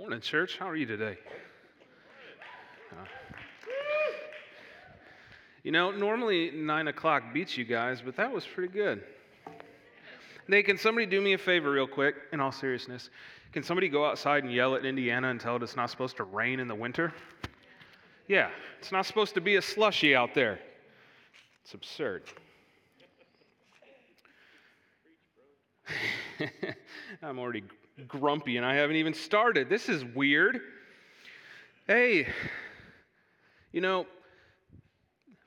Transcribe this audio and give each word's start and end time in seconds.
Morning, 0.00 0.20
church. 0.22 0.56
How 0.56 0.66
are 0.66 0.76
you 0.76 0.86
today? 0.86 1.18
Uh, 2.90 3.04
you 5.62 5.72
know, 5.72 5.90
normally 5.90 6.50
nine 6.52 6.88
o'clock 6.88 7.34
beats 7.34 7.58
you 7.58 7.66
guys, 7.66 8.00
but 8.00 8.16
that 8.16 8.32
was 8.32 8.46
pretty 8.46 8.72
good. 8.72 9.02
Nate, 10.48 10.64
can 10.64 10.78
somebody 10.78 11.04
do 11.04 11.20
me 11.20 11.34
a 11.34 11.38
favor, 11.38 11.70
real 11.70 11.86
quick, 11.86 12.14
in 12.32 12.40
all 12.40 12.50
seriousness? 12.50 13.10
Can 13.52 13.62
somebody 13.62 13.90
go 13.90 14.06
outside 14.06 14.42
and 14.42 14.50
yell 14.50 14.74
at 14.74 14.86
Indiana 14.86 15.28
and 15.28 15.38
tell 15.38 15.56
it 15.56 15.62
it's 15.62 15.76
not 15.76 15.90
supposed 15.90 16.16
to 16.16 16.24
rain 16.24 16.60
in 16.60 16.66
the 16.66 16.74
winter? 16.74 17.12
Yeah, 18.26 18.48
it's 18.78 18.92
not 18.92 19.04
supposed 19.04 19.34
to 19.34 19.42
be 19.42 19.56
a 19.56 19.62
slushy 19.62 20.16
out 20.16 20.32
there. 20.32 20.60
It's 21.62 21.74
absurd. 21.74 22.22
I'm 27.22 27.38
already 27.38 27.64
grumpy 28.08 28.56
and 28.56 28.66
I 28.66 28.74
haven't 28.74 28.96
even 28.96 29.14
started. 29.14 29.68
This 29.68 29.88
is 29.88 30.04
weird. 30.04 30.60
Hey, 31.86 32.26
you 33.72 33.80
know, 33.80 34.06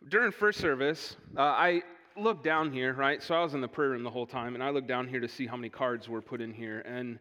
during 0.10 0.32
first 0.32 0.60
service, 0.60 1.16
uh, 1.38 1.42
I 1.42 1.82
looked 2.18 2.44
down 2.44 2.72
here, 2.72 2.94
right? 2.94 3.22
So 3.22 3.36
I 3.36 3.44
was 3.44 3.54
in 3.54 3.62
the 3.62 3.68
prayer 3.68 3.90
room 3.90 4.04
the 4.04 4.10
whole 4.10 4.28
time, 4.28 4.56
and 4.56 4.64
I 4.64 4.70
looked 4.70 4.88
down 4.88 5.08
here 5.08 5.20
to 5.20 5.28
see 5.28 5.48
how 5.48 5.56
many 5.56 5.70
cards 5.70 6.08
were 6.08 6.22
put 6.22 6.42
in 6.42 6.54
here. 6.54 6.82
And 6.82 7.20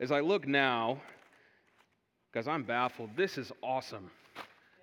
as 0.00 0.10
I 0.12 0.20
look 0.20 0.46
now, 0.46 1.00
because 2.32 2.48
I'm 2.48 2.62
baffled, 2.62 3.10
this 3.16 3.38
is 3.38 3.52
awesome. 3.62 4.10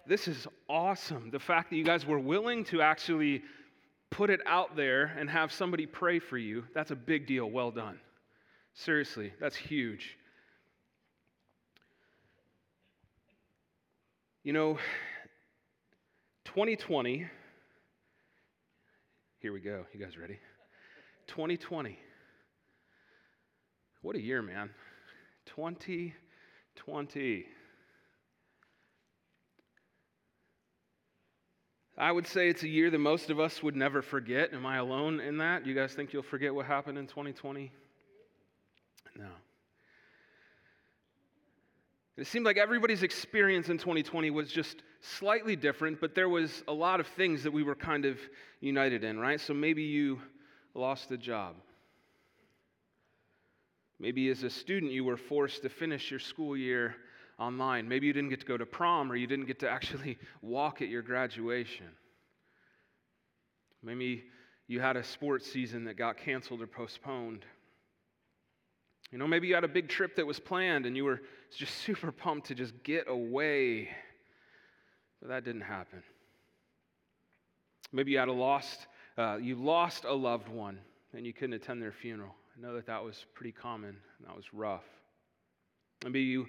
This 0.07 0.27
is 0.27 0.47
awesome. 0.69 1.31
The 1.31 1.39
fact 1.39 1.69
that 1.69 1.77
you 1.77 1.83
guys 1.83 2.05
were 2.05 2.19
willing 2.19 2.63
to 2.65 2.81
actually 2.81 3.43
put 4.11 4.29
it 4.29 4.39
out 4.45 4.75
there 4.75 5.13
and 5.17 5.29
have 5.29 5.51
somebody 5.51 5.85
pray 5.85 6.19
for 6.19 6.37
you, 6.37 6.63
that's 6.73 6.91
a 6.91 6.95
big 6.95 7.27
deal. 7.27 7.49
Well 7.49 7.71
done. 7.71 7.99
Seriously, 8.75 9.33
that's 9.39 9.55
huge. 9.55 10.17
You 14.43 14.53
know, 14.53 14.77
2020, 16.43 17.25
here 19.39 19.53
we 19.53 19.61
go. 19.61 19.85
You 19.93 19.99
guys 19.99 20.17
ready? 20.17 20.39
2020. 21.27 21.97
What 24.01 24.17
a 24.17 24.21
year, 24.21 24.41
man. 24.41 24.69
2020. 25.45 27.45
I 31.97 32.11
would 32.11 32.27
say 32.27 32.49
it's 32.49 32.63
a 32.63 32.67
year 32.67 32.91
that 32.91 32.99
most 32.99 33.29
of 33.29 33.39
us 33.39 33.63
would 33.63 33.75
never 33.75 34.01
forget. 34.01 34.53
Am 34.53 34.65
I 34.65 34.77
alone 34.77 35.21
in 35.21 35.37
that? 35.37 35.65
You 35.65 35.73
guys 35.73 35.93
think 35.93 36.11
you'll 36.11 36.23
forget 36.23 36.53
what 36.53 36.65
happened 36.65 36.97
in 36.97 37.07
2020? 37.07 37.71
No. 39.17 39.29
It 42.17 42.27
seemed 42.27 42.45
like 42.45 42.57
everybody's 42.57 43.03
experience 43.03 43.69
in 43.69 43.77
2020 43.77 44.29
was 44.29 44.49
just 44.49 44.83
slightly 45.01 45.55
different, 45.55 45.99
but 45.99 46.15
there 46.15 46.29
was 46.29 46.63
a 46.67 46.73
lot 46.73 46.99
of 46.99 47.07
things 47.07 47.43
that 47.43 47.51
we 47.51 47.63
were 47.63 47.75
kind 47.75 48.05
of 48.05 48.17
united 48.61 49.03
in, 49.03 49.19
right? 49.19 49.39
So 49.39 49.53
maybe 49.53 49.83
you 49.83 50.21
lost 50.73 51.11
a 51.11 51.17
job. 51.17 51.55
Maybe 53.99 54.29
as 54.29 54.43
a 54.43 54.49
student 54.49 54.91
you 54.91 55.03
were 55.03 55.17
forced 55.17 55.61
to 55.63 55.69
finish 55.69 56.09
your 56.09 56.19
school 56.19 56.55
year 56.55 56.95
online. 57.37 57.87
Maybe 57.87 58.07
you 58.07 58.13
didn't 58.13 58.29
get 58.29 58.41
to 58.41 58.45
go 58.45 58.57
to 58.57 58.65
prom 58.65 59.11
or 59.11 59.15
you 59.15 59.27
didn't 59.27 59.45
get 59.45 59.59
to 59.59 59.69
actually 59.69 60.17
walk 60.41 60.81
at 60.81 60.87
your 60.87 61.01
graduation. 61.01 61.87
Maybe 63.83 64.23
you 64.67 64.79
had 64.79 64.97
a 64.97 65.03
sports 65.03 65.51
season 65.51 65.83
that 65.85 65.95
got 65.95 66.17
canceled 66.17 66.61
or 66.61 66.67
postponed. 66.67 67.45
You 69.15 69.19
know, 69.19 69.27
maybe 69.27 69.47
you 69.47 69.55
had 69.55 69.63
a 69.63 69.69
big 69.69 69.87
trip 69.87 70.17
that 70.17 70.27
was 70.27 70.41
planned 70.41 70.85
and 70.85 70.97
you 70.97 71.05
were 71.05 71.21
just 71.57 71.73
super 71.73 72.11
pumped 72.11 72.47
to 72.47 72.53
just 72.53 72.73
get 72.83 73.05
away, 73.07 73.87
but 75.21 75.29
that 75.29 75.45
didn't 75.45 75.61
happen. 75.61 76.03
Maybe 77.93 78.11
you 78.11 78.17
had 78.17 78.27
a 78.27 78.33
lost, 78.33 78.87
uh, 79.17 79.37
you 79.37 79.55
lost 79.55 80.03
a 80.03 80.11
loved 80.11 80.49
one 80.49 80.79
and 81.13 81.25
you 81.25 81.31
couldn't 81.31 81.53
attend 81.53 81.81
their 81.81 81.93
funeral. 81.93 82.35
I 82.57 82.61
know 82.61 82.75
that 82.75 82.87
that 82.87 83.01
was 83.01 83.25
pretty 83.33 83.53
common 83.53 83.95
and 84.17 84.27
that 84.27 84.35
was 84.35 84.53
rough. 84.53 84.83
Maybe 86.03 86.19
you 86.19 86.47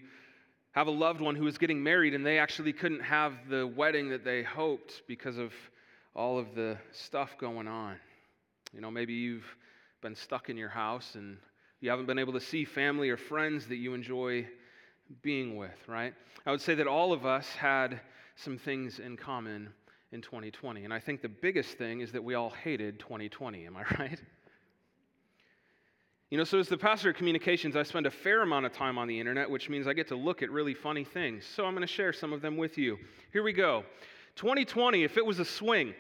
have 0.72 0.88
a 0.88 0.91
loved 0.91 1.20
one 1.20 1.36
who 1.36 1.44
was 1.44 1.58
getting 1.58 1.80
married 1.80 2.14
and 2.14 2.26
they 2.26 2.41
actually 2.41 2.72
couldn't 2.72 3.02
have 3.02 3.48
the 3.48 3.64
wedding 3.64 4.10
that 4.10 4.24
they 4.24 4.42
hoped 4.42 5.02
because 5.06 5.38
of 5.38 5.52
all 6.16 6.36
of 6.36 6.56
the 6.56 6.76
stuff 6.91 7.38
going 7.38 7.68
on. 7.68 7.94
You 8.74 8.80
know, 8.80 8.91
maybe 8.91 9.14
you've 9.14 9.46
been 10.02 10.16
stuck 10.16 10.48
in 10.48 10.56
your 10.56 10.68
house 10.68 11.14
and 11.14 11.36
you 11.81 11.91
haven't 11.91 12.06
been 12.06 12.19
able 12.19 12.32
to 12.32 12.41
see 12.41 12.64
family 12.64 13.10
or 13.10 13.16
friends 13.16 13.66
that 13.66 13.76
you 13.76 13.94
enjoy 13.94 14.47
being 15.22 15.56
with, 15.56 15.76
right? 15.87 16.14
I 16.44 16.50
would 16.50 16.60
say 16.60 16.75
that 16.75 16.87
all 16.87 17.12
of 17.12 17.26
us 17.26 17.47
had 17.50 18.00
some 18.34 18.59
things 18.59 18.98
in 18.98 19.16
common 19.16 19.69
in 20.12 20.22
2020. 20.22 20.84
And 20.84 20.92
I 20.92 20.98
think 20.98 21.22
the 21.22 21.28
biggest 21.28 21.78
thing 21.78 22.00
is 22.00 22.12
that 22.12 22.22
we 22.22 22.34
all 22.34 22.50
hated 22.50 22.98
2020. 22.98 23.66
Am 23.66 23.76
I 23.76 23.82
right? 23.98 24.20
You 26.31 26.38
know, 26.38 26.44
so 26.44 26.59
as 26.59 26.69
the 26.69 26.76
pastor 26.76 27.10
of 27.10 27.16
communications, 27.16 27.76
I 27.76 27.84
spend 27.84 28.06
a 28.06 28.10
fair 28.10 28.42
amount 28.42 28.66
of 28.66 28.72
time 28.72 28.98
on 28.98 29.06
the 29.06 29.19
internet, 29.20 29.48
which 29.48 29.69
means 29.69 29.86
I 29.86 29.92
get 29.92 30.09
to 30.09 30.16
look 30.16 30.42
at 30.42 30.50
really 30.50 30.75
funny 30.75 31.04
things. 31.04 31.44
So 31.47 31.65
I'm 31.65 31.75
going 31.75 31.86
to 31.86 31.92
share 31.92 32.12
some 32.12 32.32
of 32.32 32.42
them 32.42 32.56
with 32.56 32.76
you. 32.76 32.98
Here 33.32 33.44
we 33.44 33.53
go. 33.53 33.84
2020, 34.34 35.04
if 35.04 35.16
it 35.16 35.25
was 35.25 35.38
a 35.38 35.44
swing, 35.44 35.91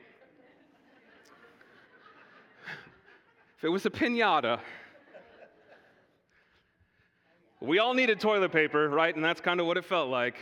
if 3.56 3.64
it 3.64 3.68
was 3.68 3.86
a 3.86 3.90
pinata, 3.90 4.58
we 7.60 7.78
all 7.78 7.94
needed 7.94 8.20
toilet 8.20 8.52
paper, 8.52 8.88
right? 8.88 9.14
And 9.14 9.24
that's 9.24 9.40
kind 9.40 9.60
of 9.60 9.66
what 9.66 9.76
it 9.76 9.84
felt 9.84 10.10
like. 10.10 10.36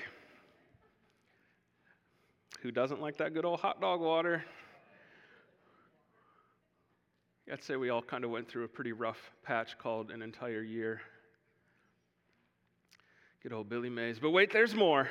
Who 2.63 2.71
doesn't 2.71 3.01
like 3.01 3.19
that 3.19 3.35
good 3.35 3.45
old 3.45 3.61
hot 3.61 3.81
dog 3.81 4.01
water? 4.01 4.45
I'd 7.53 7.63
say 7.63 7.77
we 7.77 7.91
all 7.91 8.03
kind 8.03 8.25
of 8.25 8.31
went 8.31 8.49
through 8.49 8.65
a 8.65 8.69
pretty 8.69 8.93
rough 8.93 9.31
patch 9.43 9.77
called 9.79 10.11
an 10.11 10.23
entire 10.23 10.63
year. 10.63 11.03
Good 13.43 13.53
old 13.53 13.69
Billy 13.69 13.91
Mays. 13.91 14.19
But 14.19 14.31
wait, 14.31 14.51
there's 14.51 14.75
more. 14.75 15.11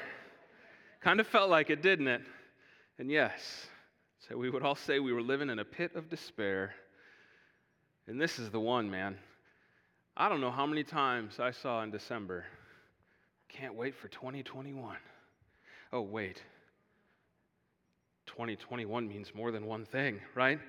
Kind 1.02 1.20
of 1.20 1.28
felt 1.28 1.50
like 1.52 1.70
it, 1.70 1.84
didn't 1.84 2.08
it? 2.08 2.22
And 2.98 3.12
yes, 3.12 3.68
so 4.28 4.36
we 4.38 4.50
would 4.50 4.64
all 4.64 4.76
say 4.76 5.00
we 5.00 5.14
were 5.14 5.22
living 5.22 5.50
in 5.50 5.60
a 5.60 5.66
pit 5.66 5.92
of 5.96 6.10
despair. 6.10 6.74
And 8.08 8.20
this 8.20 8.40
is 8.40 8.50
the 8.50 8.60
one, 8.60 8.90
man. 8.90 9.18
I 10.16 10.30
don't 10.30 10.42
know 10.42 10.52
how 10.52 10.68
many 10.68 10.84
times 10.84 11.40
I 11.40 11.52
saw 11.52 11.82
in 11.82 11.90
December, 11.90 12.46
can't 13.50 13.74
wait 13.74 13.96
for 13.96 14.08
2021. 14.10 14.96
Oh, 15.92 16.02
wait. 16.02 16.42
2021 18.28 19.08
means 19.08 19.34
more 19.34 19.52
than 19.52 19.66
one 19.66 19.86
thing, 19.86 20.20
right? 20.36 20.60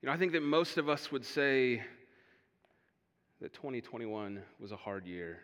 You 0.00 0.06
know, 0.06 0.12
I 0.12 0.16
think 0.16 0.32
that 0.32 0.42
most 0.42 0.76
of 0.76 0.88
us 0.88 1.12
would 1.12 1.24
say 1.24 1.82
that 3.40 3.52
2021 3.52 4.42
was 4.60 4.72
a 4.72 4.76
hard 4.76 5.06
year. 5.06 5.38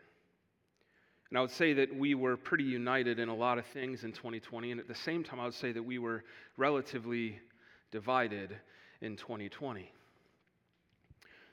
And 1.31 1.38
I 1.38 1.41
would 1.41 1.50
say 1.50 1.72
that 1.75 1.94
we 1.94 2.15
were 2.15 2.37
pretty 2.37 2.65
united 2.65 3.20
in 3.20 3.28
a 3.28 3.34
lot 3.34 3.59
of 3.59 3.66
things 3.66 4.03
in 4.03 4.12
2020. 4.12 4.72
And 4.72 4.81
at 4.81 4.88
the 4.88 4.94
same 4.94 5.22
time, 5.22 5.38
I 5.38 5.44
would 5.44 5.55
say 5.55 5.70
that 5.70 5.82
we 5.82 5.99
were 5.99 6.25
relatively 6.56 7.38
divided 7.93 8.56
in 9.00 9.16
2020. 9.16 9.93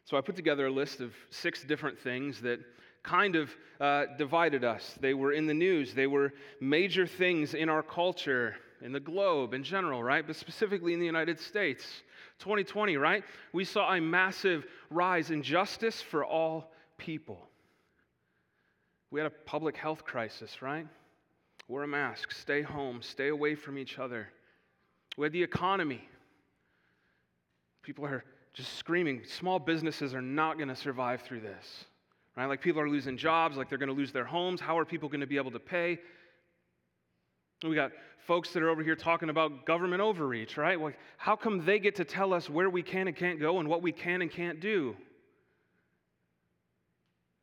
So 0.05 0.17
I 0.17 0.21
put 0.21 0.35
together 0.35 0.67
a 0.67 0.71
list 0.71 1.01
of 1.01 1.13
six 1.31 1.63
different 1.63 1.99
things 1.99 2.39
that 2.41 2.59
kind 3.01 3.35
of 3.35 3.49
uh, 3.79 4.05
divided 4.17 4.63
us. 4.63 4.95
They 4.99 5.13
were 5.13 5.33
in 5.33 5.47
the 5.47 5.53
news, 5.53 5.93
they 5.93 6.07
were 6.07 6.33
major 6.61 7.07
things 7.07 7.53
in 7.53 7.69
our 7.69 7.83
culture, 7.83 8.55
in 8.81 8.91
the 8.91 8.99
globe 8.99 9.53
in 9.53 9.63
general, 9.63 10.03
right? 10.03 10.25
But 10.25 10.35
specifically 10.35 10.93
in 10.93 10.99
the 10.99 11.05
United 11.05 11.39
States. 11.39 11.83
2020, 12.39 12.97
right? 12.97 13.23
We 13.53 13.63
saw 13.63 13.93
a 13.93 14.01
massive 14.01 14.65
rise 14.89 15.31
in 15.31 15.41
justice 15.41 16.01
for 16.01 16.25
all 16.25 16.71
people. 16.97 17.39
We 19.09 19.19
had 19.19 19.27
a 19.27 19.35
public 19.45 19.77
health 19.77 20.03
crisis, 20.03 20.61
right? 20.61 20.87
Wear 21.67 21.83
a 21.83 21.87
mask, 21.87 22.31
stay 22.31 22.61
home, 22.61 23.01
stay 23.01 23.29
away 23.29 23.55
from 23.55 23.77
each 23.77 23.97
other. 23.97 24.27
We 25.17 25.25
had 25.25 25.31
the 25.31 25.41
economy. 25.41 26.07
People 27.81 28.05
are 28.05 28.23
just 28.55 28.73
screaming. 28.77 29.21
Small 29.25 29.59
businesses 29.59 30.15
are 30.15 30.21
not 30.21 30.57
going 30.57 30.69
to 30.69 30.75
survive 30.75 31.21
through 31.21 31.41
this. 31.41 31.85
Right? 32.35 32.45
Like 32.47 32.61
people 32.61 32.81
are 32.81 32.89
losing 32.89 33.17
jobs, 33.17 33.57
like 33.57 33.69
they're 33.69 33.77
going 33.77 33.89
to 33.89 33.95
lose 33.95 34.11
their 34.11 34.25
homes. 34.25 34.59
How 34.59 34.77
are 34.77 34.85
people 34.85 35.09
going 35.09 35.21
to 35.21 35.27
be 35.27 35.37
able 35.37 35.51
to 35.51 35.59
pay? 35.59 35.99
We 37.63 37.75
got 37.75 37.91
folks 38.25 38.51
that 38.53 38.63
are 38.63 38.69
over 38.69 38.83
here 38.83 38.95
talking 38.95 39.29
about 39.29 39.65
government 39.65 40.01
overreach, 40.01 40.57
right? 40.57 40.79
Like, 40.79 40.97
how 41.17 41.35
come 41.35 41.65
they 41.65 41.79
get 41.79 41.95
to 41.95 42.05
tell 42.05 42.33
us 42.33 42.49
where 42.49 42.69
we 42.69 42.81
can 42.81 43.07
and 43.07 43.15
can't 43.15 43.39
go 43.39 43.59
and 43.59 43.69
what 43.69 43.81
we 43.81 43.91
can 43.91 44.21
and 44.21 44.31
can't 44.31 44.59
do? 44.59 44.95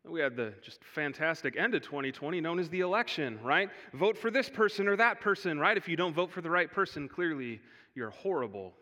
We 0.05 0.21
had 0.21 0.37
the 0.37 0.53
just 0.63 0.81
fantastic 0.95 1.57
end 1.57 1.75
of 1.75 1.83
2020 1.83 2.41
known 2.41 2.59
as 2.59 2.69
the 2.69 2.81
election, 2.81 3.39
right? 3.43 3.71
Vote 3.95 4.19
for 4.19 4.31
this 4.31 4.51
person 4.51 4.89
or 4.89 4.97
that 4.97 5.21
person, 5.21 5.59
right? 5.59 5.77
If 5.77 5.89
you 5.89 5.97
don't 5.97 6.15
vote 6.15 6.33
for 6.33 6.41
the 6.41 6.51
right 6.51 6.71
person, 6.71 7.09
clearly 7.09 7.61
you're 7.95 8.11
horrible. 8.11 8.73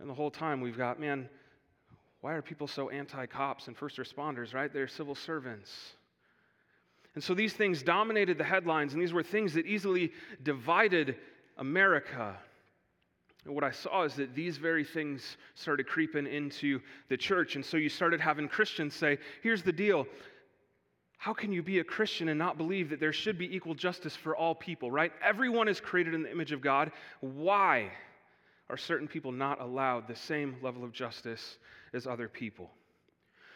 And 0.00 0.08
the 0.08 0.14
whole 0.14 0.30
time 0.30 0.60
we've 0.60 0.78
got, 0.78 1.00
man, 1.00 1.28
Why 2.20 2.34
are 2.34 2.42
people 2.42 2.66
so 2.66 2.88
anti 2.88 3.26
cops 3.26 3.68
and 3.68 3.76
first 3.76 3.96
responders, 3.96 4.54
right? 4.54 4.72
They're 4.72 4.88
civil 4.88 5.14
servants. 5.14 5.70
And 7.14 7.22
so 7.22 7.34
these 7.34 7.52
things 7.52 7.82
dominated 7.82 8.38
the 8.38 8.44
headlines, 8.44 8.92
and 8.92 9.02
these 9.02 9.12
were 9.12 9.22
things 9.22 9.54
that 9.54 9.66
easily 9.66 10.12
divided 10.42 11.16
America. 11.56 12.36
And 13.44 13.54
what 13.54 13.64
I 13.64 13.70
saw 13.70 14.02
is 14.02 14.14
that 14.16 14.34
these 14.34 14.58
very 14.58 14.84
things 14.84 15.36
started 15.54 15.86
creeping 15.86 16.26
into 16.26 16.80
the 17.08 17.16
church. 17.16 17.56
And 17.56 17.64
so 17.64 17.76
you 17.76 17.88
started 17.88 18.20
having 18.20 18.46
Christians 18.46 18.94
say, 18.94 19.18
here's 19.42 19.62
the 19.62 19.72
deal. 19.72 20.06
How 21.16 21.32
can 21.32 21.50
you 21.50 21.62
be 21.62 21.78
a 21.78 21.84
Christian 21.84 22.28
and 22.28 22.38
not 22.38 22.58
believe 22.58 22.90
that 22.90 23.00
there 23.00 23.12
should 23.12 23.38
be 23.38 23.52
equal 23.54 23.74
justice 23.74 24.14
for 24.14 24.36
all 24.36 24.54
people, 24.54 24.90
right? 24.90 25.12
Everyone 25.24 25.66
is 25.66 25.80
created 25.80 26.14
in 26.14 26.22
the 26.22 26.30
image 26.30 26.52
of 26.52 26.60
God. 26.60 26.92
Why 27.20 27.90
are 28.70 28.76
certain 28.76 29.08
people 29.08 29.32
not 29.32 29.60
allowed 29.60 30.06
the 30.06 30.16
same 30.16 30.56
level 30.62 30.84
of 30.84 30.92
justice 30.92 31.58
as 31.92 32.06
other 32.06 32.28
people? 32.28 32.70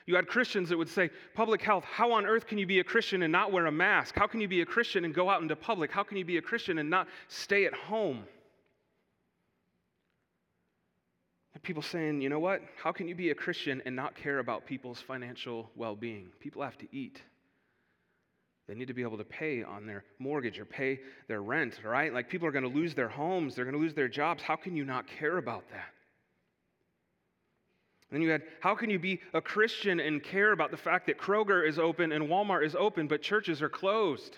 You 0.06 0.16
had 0.16 0.26
Christians 0.26 0.68
that 0.68 0.78
would 0.78 0.88
say, 0.88 1.10
Public 1.34 1.62
health, 1.62 1.84
how 1.84 2.12
on 2.12 2.26
earth 2.26 2.46
can 2.46 2.58
you 2.58 2.66
be 2.66 2.80
a 2.80 2.84
Christian 2.84 3.22
and 3.22 3.30
not 3.30 3.52
wear 3.52 3.66
a 3.66 3.72
mask? 3.72 4.16
How 4.16 4.26
can 4.26 4.40
you 4.40 4.48
be 4.48 4.62
a 4.62 4.66
Christian 4.66 5.04
and 5.04 5.14
go 5.14 5.30
out 5.30 5.42
into 5.42 5.54
public? 5.54 5.92
How 5.92 6.02
can 6.02 6.16
you 6.16 6.24
be 6.24 6.38
a 6.38 6.42
Christian 6.42 6.78
and 6.78 6.90
not 6.90 7.06
stay 7.28 7.66
at 7.66 7.74
home? 7.74 8.24
And 11.54 11.62
people 11.62 11.82
saying, 11.82 12.20
you 12.20 12.28
know 12.28 12.40
what? 12.40 12.62
How 12.82 12.90
can 12.90 13.06
you 13.06 13.14
be 13.14 13.30
a 13.30 13.34
Christian 13.34 13.82
and 13.84 13.94
not 13.94 14.16
care 14.16 14.38
about 14.38 14.66
people's 14.66 15.00
financial 15.00 15.70
well 15.76 15.94
being? 15.94 16.30
People 16.40 16.62
have 16.62 16.78
to 16.78 16.86
eat. 16.90 17.22
They 18.68 18.74
need 18.74 18.88
to 18.88 18.94
be 18.94 19.02
able 19.02 19.18
to 19.18 19.24
pay 19.24 19.62
on 19.62 19.86
their 19.86 20.04
mortgage 20.18 20.58
or 20.58 20.64
pay 20.64 21.00
their 21.28 21.42
rent, 21.42 21.80
right? 21.84 22.12
Like 22.12 22.28
people 22.28 22.46
are 22.46 22.52
going 22.52 22.64
to 22.64 22.70
lose 22.70 22.94
their 22.94 23.08
homes, 23.08 23.54
they're 23.54 23.64
going 23.64 23.74
to 23.74 23.80
lose 23.80 23.94
their 23.94 24.08
jobs. 24.08 24.42
How 24.42 24.56
can 24.56 24.76
you 24.76 24.84
not 24.84 25.06
care 25.06 25.38
about 25.38 25.64
that? 25.70 25.88
then 28.12 28.20
you 28.20 28.28
had, 28.28 28.42
how 28.60 28.74
can 28.74 28.90
you 28.90 28.98
be 28.98 29.20
a 29.32 29.40
Christian 29.40 29.98
and 29.98 30.22
care 30.22 30.52
about 30.52 30.70
the 30.70 30.76
fact 30.76 31.06
that 31.06 31.16
Kroger 31.16 31.66
is 31.66 31.78
open 31.78 32.12
and 32.12 32.28
Walmart 32.28 32.64
is 32.64 32.76
open, 32.76 33.08
but 33.08 33.22
churches 33.22 33.62
are 33.62 33.70
closed? 33.70 34.36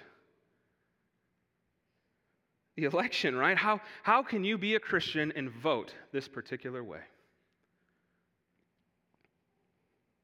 The 2.76 2.84
election, 2.84 3.34
right? 3.34 3.56
How, 3.56 3.80
how 4.04 4.22
can 4.22 4.44
you 4.44 4.58
be 4.58 4.76
a 4.76 4.80
Christian 4.80 5.32
and 5.34 5.50
vote 5.50 5.92
this 6.12 6.28
particular 6.28 6.84
way? 6.84 7.00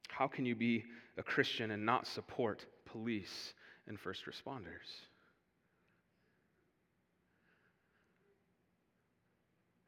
How 0.07 0.27
can 0.27 0.45
you 0.45 0.55
be 0.55 0.85
a 1.17 1.23
Christian 1.23 1.71
and 1.71 1.85
not 1.85 2.07
support 2.07 2.65
police 2.85 3.53
and 3.91 3.99
first 3.99 4.23
responders? 4.25 4.87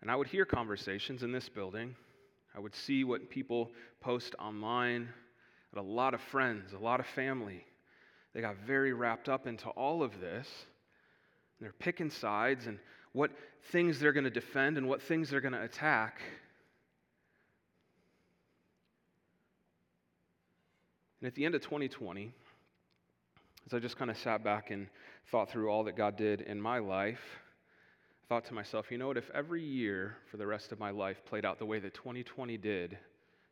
And 0.01 0.11
I 0.11 0.15
would 0.15 0.27
hear 0.27 0.45
conversations 0.45 1.23
in 1.23 1.31
this 1.31 1.47
building 1.47 1.95
I 2.55 2.59
would 2.59 2.75
see 2.75 3.03
what 3.03 3.29
people 3.29 3.71
post 4.01 4.35
online. 4.39 5.09
A 5.75 5.81
lot 5.81 6.13
of 6.13 6.21
friends, 6.21 6.73
a 6.73 6.77
lot 6.77 7.00
of 7.00 7.07
family. 7.07 7.65
They 8.33 8.41
got 8.41 8.57
very 8.57 8.94
wrapped 8.94 9.27
up 9.27 9.47
into 9.47 9.69
all 9.69 10.03
of 10.03 10.19
this. 10.19 10.47
They're 11.59 11.73
picking 11.73 12.11
sides 12.11 12.67
and 12.67 12.77
what 13.11 13.31
things 13.71 14.00
they're 14.00 14.13
going 14.13 14.23
to 14.25 14.29
defend 14.29 14.77
and 14.77 14.88
what 14.88 15.01
things 15.01 15.31
they're 15.31 15.41
going 15.41 15.53
to 15.53 15.63
attack. 15.63 16.21
And 21.21 21.27
at 21.27 21.33
the 21.33 21.45
end 21.45 21.55
of 21.55 21.61
2020, 21.61 22.33
as 23.65 23.74
I 23.74 23.80
just 23.80 23.98
kind 23.98 24.12
of 24.12 24.18
sat 24.18 24.44
back 24.44 24.71
and 24.71 24.88
thought 25.31 25.50
through 25.50 25.69
all 25.69 25.83
that 25.86 25.95
God 25.95 26.18
did 26.18 26.42
in 26.42 26.60
my 26.60 26.80
life, 26.80 27.21
thought 28.27 28.45
to 28.45 28.54
myself, 28.54 28.92
you 28.92 28.98
know 28.98 29.07
what, 29.07 29.18
if 29.18 29.30
every 29.31 29.63
year 29.63 30.18
for 30.31 30.38
the 30.38 30.48
rest 30.48 30.71
of 30.71 30.80
my 30.80 30.92
life 30.92 31.24
played 31.25 31.45
out 31.45 31.60
the 31.60 31.65
way 31.65 31.80
that 31.80 31.94
2020 31.94 32.57
did, 32.57 32.98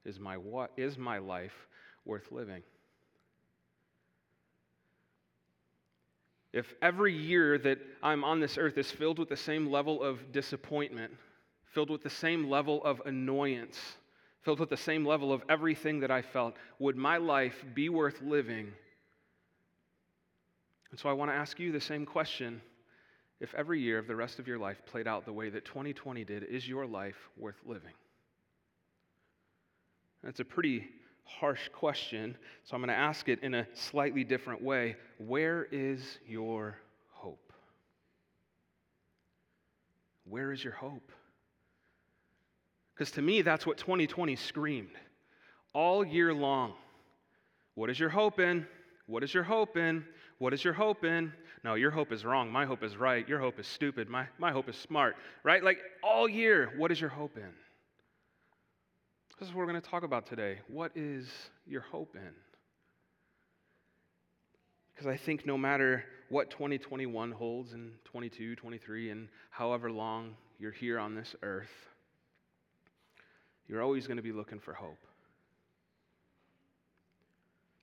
is 0.06 0.20
my, 0.20 0.38
what, 0.38 0.72
is 0.78 0.98
my 0.98 1.18
life 1.18 1.68
worth 2.06 2.32
living? 2.32 2.64
If 6.54 6.74
every 6.82 7.14
year 7.14 7.58
that 7.60 7.80
I'm 8.04 8.24
on 8.24 8.42
this 8.42 8.58
earth 8.58 8.78
is 8.78 8.92
filled 8.92 9.20
with 9.20 9.30
the 9.30 9.38
same 9.38 9.72
level 9.72 10.04
of 10.04 10.32
disappointment, 10.34 11.14
filled 11.74 11.90
with 11.90 12.04
the 12.04 12.10
same 12.10 12.50
level 12.50 12.84
of 12.84 13.02
annoyance, 13.06 13.80
filled 14.42 14.60
with 14.60 14.70
the 14.70 14.78
same 14.78 15.06
level 15.06 15.32
of 15.32 15.44
everything 15.48 16.02
that 16.02 16.12
I 16.12 16.22
felt, 16.22 16.56
would 16.80 16.98
my 16.98 17.18
life 17.18 17.64
be 17.74 17.88
worth 17.88 18.22
living? 18.22 18.74
And 20.92 21.00
so 21.00 21.10
I 21.10 21.14
want 21.14 21.32
to 21.32 21.36
ask 21.36 21.60
you 21.60 21.72
the 21.72 21.82
same 21.82 22.06
question 22.06 22.62
if 23.40 23.56
every 23.56 23.80
year 23.82 23.98
of 23.98 24.08
the 24.08 24.16
rest 24.16 24.38
of 24.38 24.48
your 24.48 24.60
life 24.60 24.82
played 24.86 25.08
out 25.08 25.26
the 25.26 25.34
way 25.34 25.50
that 25.50 25.66
2020 25.66 26.24
did, 26.26 26.44
is 26.44 26.68
your 26.68 26.86
life 26.86 27.30
worth 27.38 27.60
living? 27.66 27.94
That's 30.24 30.40
a 30.40 30.46
pretty 30.46 30.88
harsh 31.24 31.70
question, 31.74 32.38
so 32.64 32.76
I'm 32.76 32.82
going 32.82 32.90
to 32.90 32.94
ask 32.94 33.30
it 33.30 33.42
in 33.42 33.56
a 33.56 33.66
slightly 33.74 34.24
different 34.24 34.62
way. 34.62 34.96
Where 35.18 35.68
is 35.72 36.20
your 36.28 36.78
hope? 37.10 37.52
Where 40.26 40.52
is 40.52 40.64
your 40.64 40.74
hope? 40.74 41.12
Because 42.94 43.12
to 43.12 43.22
me, 43.22 43.42
that's 43.42 43.66
what 43.66 43.78
2020 43.78 44.36
screamed 44.36 44.92
all 45.74 46.06
year 46.06 46.34
long. 46.34 46.74
What 47.74 47.90
is 47.90 48.00
your 48.00 48.10
hope 48.10 48.40
in? 48.40 48.68
What 49.08 49.24
is 49.24 49.34
your 49.34 49.44
hope 49.44 49.78
in? 49.78 50.06
What 50.42 50.56
is 50.56 50.64
your 50.64 50.74
hope 50.74 51.04
in? 51.04 51.32
No, 51.64 51.76
your 51.76 51.92
hope 51.92 52.12
is 52.12 52.26
wrong. 52.26 52.52
My 52.52 52.66
hope 52.66 52.82
is 52.82 52.98
right. 52.98 53.30
Your 53.30 53.38
hope 53.38 53.60
is 53.60 53.68
stupid. 53.68 54.10
My, 54.10 54.26
my 54.40 54.52
hope 54.52 54.68
is 54.70 54.76
smart, 54.76 55.16
right? 55.44 55.64
Like 55.64 55.78
all 56.02 56.28
year, 56.28 56.72
what 56.78 56.92
is 56.92 57.00
your 57.00 57.12
hope 57.12 57.38
in? 57.38 57.54
This 59.40 59.50
is 59.50 59.54
what 59.54 59.60
we're 59.60 59.72
going 59.72 59.80
to 59.80 59.88
talk 59.88 60.02
about 60.02 60.26
today. 60.26 60.58
What 60.68 60.94
is 60.96 61.28
your 61.68 61.82
hope 61.82 62.16
in? 62.16 62.34
Because 64.96 65.06
I 65.06 65.16
think 65.16 65.46
no 65.46 65.60
matter 65.60 66.06
what 66.30 66.50
2021 66.50 67.32
holds 67.34 67.74
and 67.74 67.92
22, 68.06 68.56
23, 68.56 69.12
and 69.12 69.28
however 69.52 69.92
long 69.92 70.34
you're 70.58 70.72
here 70.72 70.98
on 70.98 71.14
this 71.14 71.36
earth, 71.44 71.70
you're 73.68 73.84
always 73.84 74.08
going 74.08 74.18
to 74.18 74.24
be 74.24 74.32
looking 74.32 74.60
for 74.60 74.74
hope. 74.74 75.06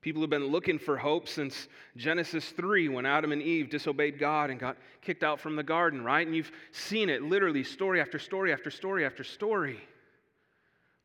People 0.01 0.21
have 0.21 0.29
been 0.29 0.47
looking 0.47 0.79
for 0.79 0.97
hope 0.97 1.27
since 1.27 1.67
Genesis 1.97 2.49
3 2.51 2.87
when 2.87 3.05
Adam 3.05 3.33
and 3.33 3.41
Eve 3.41 3.69
disobeyed 3.69 4.17
God 4.17 4.49
and 4.49 4.59
got 4.59 4.77
kicked 5.01 5.23
out 5.23 5.41
from 5.41 5.57
the 5.57 5.63
garden, 5.63 6.03
right? 6.03 6.25
And 6.25 6.35
you've 6.35 6.51
seen 6.71 7.09
it 7.09 7.21
literally 7.21 7.65
story 7.65 7.99
after 7.99 8.17
story 8.17 8.53
after 8.53 8.71
story 8.71 9.05
after 9.05 9.25
story. 9.25 9.81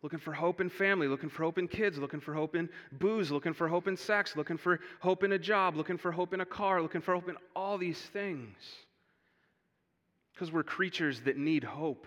Looking 0.02 0.20
for 0.20 0.32
hope 0.32 0.60
in 0.60 0.68
family, 0.68 1.08
looking 1.08 1.28
for 1.28 1.42
hope 1.42 1.58
in 1.58 1.66
kids, 1.66 1.98
looking 1.98 2.20
for 2.20 2.34
hope 2.34 2.54
in 2.54 2.68
booze, 2.92 3.32
looking 3.32 3.54
for 3.54 3.66
hope 3.66 3.88
in 3.88 3.96
sex, 3.96 4.36
looking 4.36 4.58
for 4.58 4.78
hope 5.00 5.24
in 5.24 5.32
a 5.32 5.38
job, 5.38 5.76
looking 5.76 5.96
for 5.96 6.12
hope 6.12 6.32
in 6.32 6.42
a 6.42 6.46
car, 6.46 6.80
looking 6.80 7.00
for 7.00 7.14
hope 7.14 7.28
in 7.28 7.36
all 7.56 7.78
these 7.78 7.98
things. 7.98 8.54
Because 10.32 10.52
we're 10.52 10.62
creatures 10.62 11.20
that 11.22 11.36
need 11.36 11.64
hope. 11.64 12.06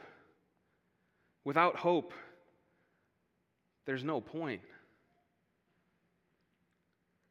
Without 1.43 1.75
hope, 1.75 2.13
there's 3.85 4.03
no 4.03 4.21
point. 4.21 4.61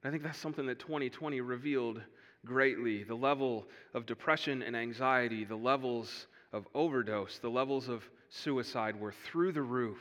I 0.07 0.11
think 0.11 0.23
that's 0.23 0.39
something 0.39 0.67
that 0.67 0.79
2020 0.79 1.41
revealed 1.41 2.01
greatly 2.45 3.03
the 3.03 3.17
level 3.17 3.67
of 3.93 4.07
depression 4.07 4.63
and 4.63 4.77
anxiety, 4.77 5.45
the 5.45 5.57
levels 5.57 6.29
of 6.53 6.65
overdose, 6.77 7.39
the 7.39 7.49
levels 7.49 7.89
of 7.89 8.05
suicide 8.29 9.01
were 9.01 9.15
through 9.25 9.51
the 9.51 9.63
roof 9.63 9.99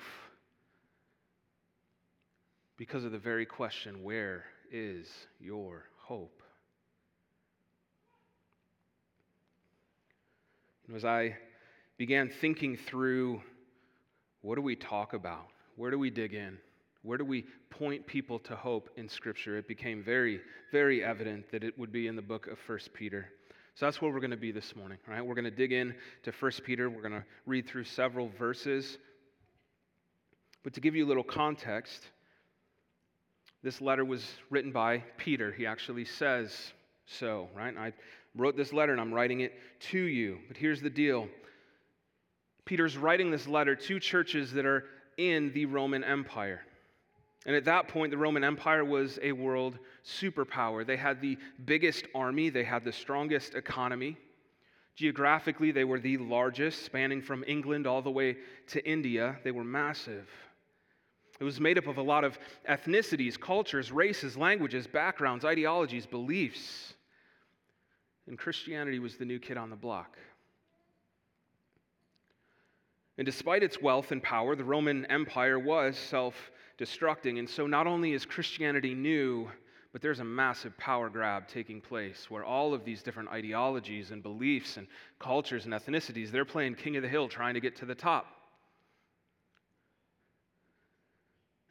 because 2.77 3.03
of 3.03 3.13
the 3.13 3.17
very 3.17 3.47
question 3.47 4.03
where 4.03 4.43
is 4.71 5.07
your 5.39 5.85
hope? 5.97 6.43
as 10.95 11.03
I 11.03 11.35
began 11.97 12.29
thinking 12.29 12.77
through 12.77 13.41
what 14.41 14.53
do 14.53 14.62
we 14.62 14.75
talk 14.75 15.13
about? 15.13 15.47
Where 15.77 15.89
do 15.89 15.97
we 15.97 16.12
dig 16.12 16.35
in? 16.35 16.59
Where 17.05 17.19
do 17.19 17.25
we 17.25 17.45
point 17.69 18.07
people 18.07 18.39
to 18.39 18.55
hope 18.55 18.89
in 18.97 19.07
Scripture? 19.07 19.57
It 19.57 19.67
became 19.67 20.01
very, 20.01 20.41
very 20.71 21.03
evident 21.03 21.51
that 21.51 21.63
it 21.63 21.77
would 21.77 21.91
be 21.91 22.07
in 22.07 22.15
the 22.15 22.21
book 22.24 22.47
of 22.47 22.57
1 22.67 22.79
Peter. 22.95 23.27
So 23.75 23.85
that's 23.85 24.01
where 24.01 24.12
we're 24.12 24.21
going 24.21 24.31
to 24.31 24.38
be 24.38 24.51
this 24.51 24.75
morning, 24.75 24.97
right? 25.07 25.24
We're 25.24 25.35
going 25.35 25.45
to 25.45 25.51
dig 25.51 25.71
in 25.71 25.93
to 26.24 26.31
1 26.31 26.51
Peter. 26.65 26.89
We're 26.89 27.03
going 27.03 27.13
to 27.13 27.24
read 27.45 27.67
through 27.67 27.83
several 27.83 28.29
verses. 28.39 28.97
But 30.63 30.74
to 30.74 30.81
give 30.81 30.95
you 30.95 31.05
a 31.05 31.07
little 31.07 31.24
context, 31.24 32.09
this 33.62 33.81
letter 33.81 34.03
was 34.03 34.25
written 34.50 34.71
by 34.71 35.03
Peter. 35.17 35.51
He 35.51 35.67
actually 35.67 36.05
says 36.05 36.74
so, 37.05 37.50
right? 37.55 37.77
I 37.77 37.93
wrote 38.35 38.57
this 38.57 38.74
letter 38.74 38.93
and 38.93 39.01
I'm 39.01 39.13
writing 39.13 39.41
it 39.41 39.53
to 39.91 40.00
you. 40.00 40.39
But 40.47 40.57
here's 40.57 40.81
the 40.81 40.89
deal 40.89 41.27
Peter's 42.65 42.97
writing 42.97 43.29
this 43.29 43.47
letter 43.47 43.75
to 43.75 44.00
churches 44.00 44.53
that 44.53 44.65
are 44.65 44.85
in 45.17 45.51
the 45.53 45.67
Roman 45.67 46.03
Empire. 46.03 46.62
And 47.46 47.56
at 47.56 47.66
that 47.66 47.88
point, 47.88 48.12
the 48.12 48.18
Roman 48.18 48.44
Empire 48.44 48.84
was 48.84 49.20
a 49.22 49.32
world 49.32 49.78
superpower. 50.04 50.86
They 50.86 50.98
had 50.98 51.22
the 51.22 51.38
biggest 51.66 52.06
army, 52.16 52.50
they 52.50 52.64
had 52.64 52.84
the 52.84 52.92
strongest 52.92 53.54
economy. 53.54 54.18
Geographically, 54.96 55.72
they 55.72 55.84
were 55.84 56.00
the 56.00 56.18
largest, 56.18 56.86
spanning 56.86 57.22
from 57.22 57.44
England 57.48 57.86
all 57.86 58.02
the 58.02 58.12
way 58.12 58.38
to 58.68 58.90
India. 58.90 59.38
They 59.44 59.52
were 59.52 59.64
massive. 59.64 60.30
It 61.40 61.44
was 61.44 61.60
made 61.60 61.78
up 61.78 61.88
of 61.88 61.98
a 61.98 62.02
lot 62.02 62.24
of 62.24 62.40
ethnicities, 62.68 63.38
cultures, 63.38 63.92
races, 63.92 64.38
languages, 64.38 64.88
backgrounds, 64.88 65.44
ideologies, 65.44 66.06
beliefs. 66.06 66.94
And 68.28 68.40
Christianity 68.40 69.00
was 69.00 69.18
the 69.18 69.25
new 69.25 69.38
kid 69.38 69.58
on 69.58 69.70
the 69.70 69.75
block. 69.75 70.18
And 73.18 73.25
despite 73.25 73.64
its 73.64 73.82
wealth 73.82 74.12
and 74.12 74.24
power, 74.24 74.56
the 74.56 74.64
Roman 74.64 75.06
Empire 75.06 75.60
was 75.60 75.98
self 75.98 76.52
destructing. 76.77 77.39
And 77.39 77.50
so 77.50 77.67
not 77.67 77.88
only 77.88 78.13
is 78.13 78.25
Christianity 78.25 78.94
new, 78.94 79.50
but 79.91 80.01
there's 80.01 80.20
a 80.20 80.25
massive 80.25 80.77
power 80.77 81.10
grab 81.10 81.48
taking 81.48 81.79
place 81.79 82.29
where 82.29 82.44
all 82.44 82.74
of 82.74 82.84
these 82.84 83.01
different 83.01 83.29
ideologies 83.29 84.12
and 84.12 84.22
beliefs 84.22 84.77
and 84.77 84.88
cultures 85.20 85.65
and 85.65 85.74
ethnicities, 85.74 86.32
they're 86.32 86.44
playing 86.44 86.75
king 86.75 86.98
of 86.98 87.01
the 87.01 87.08
hill 87.08 87.29
trying 87.29 87.53
to 87.53 87.62
get 87.62 87.77
to 87.77 87.86
the 87.86 87.96
top. 87.96 88.25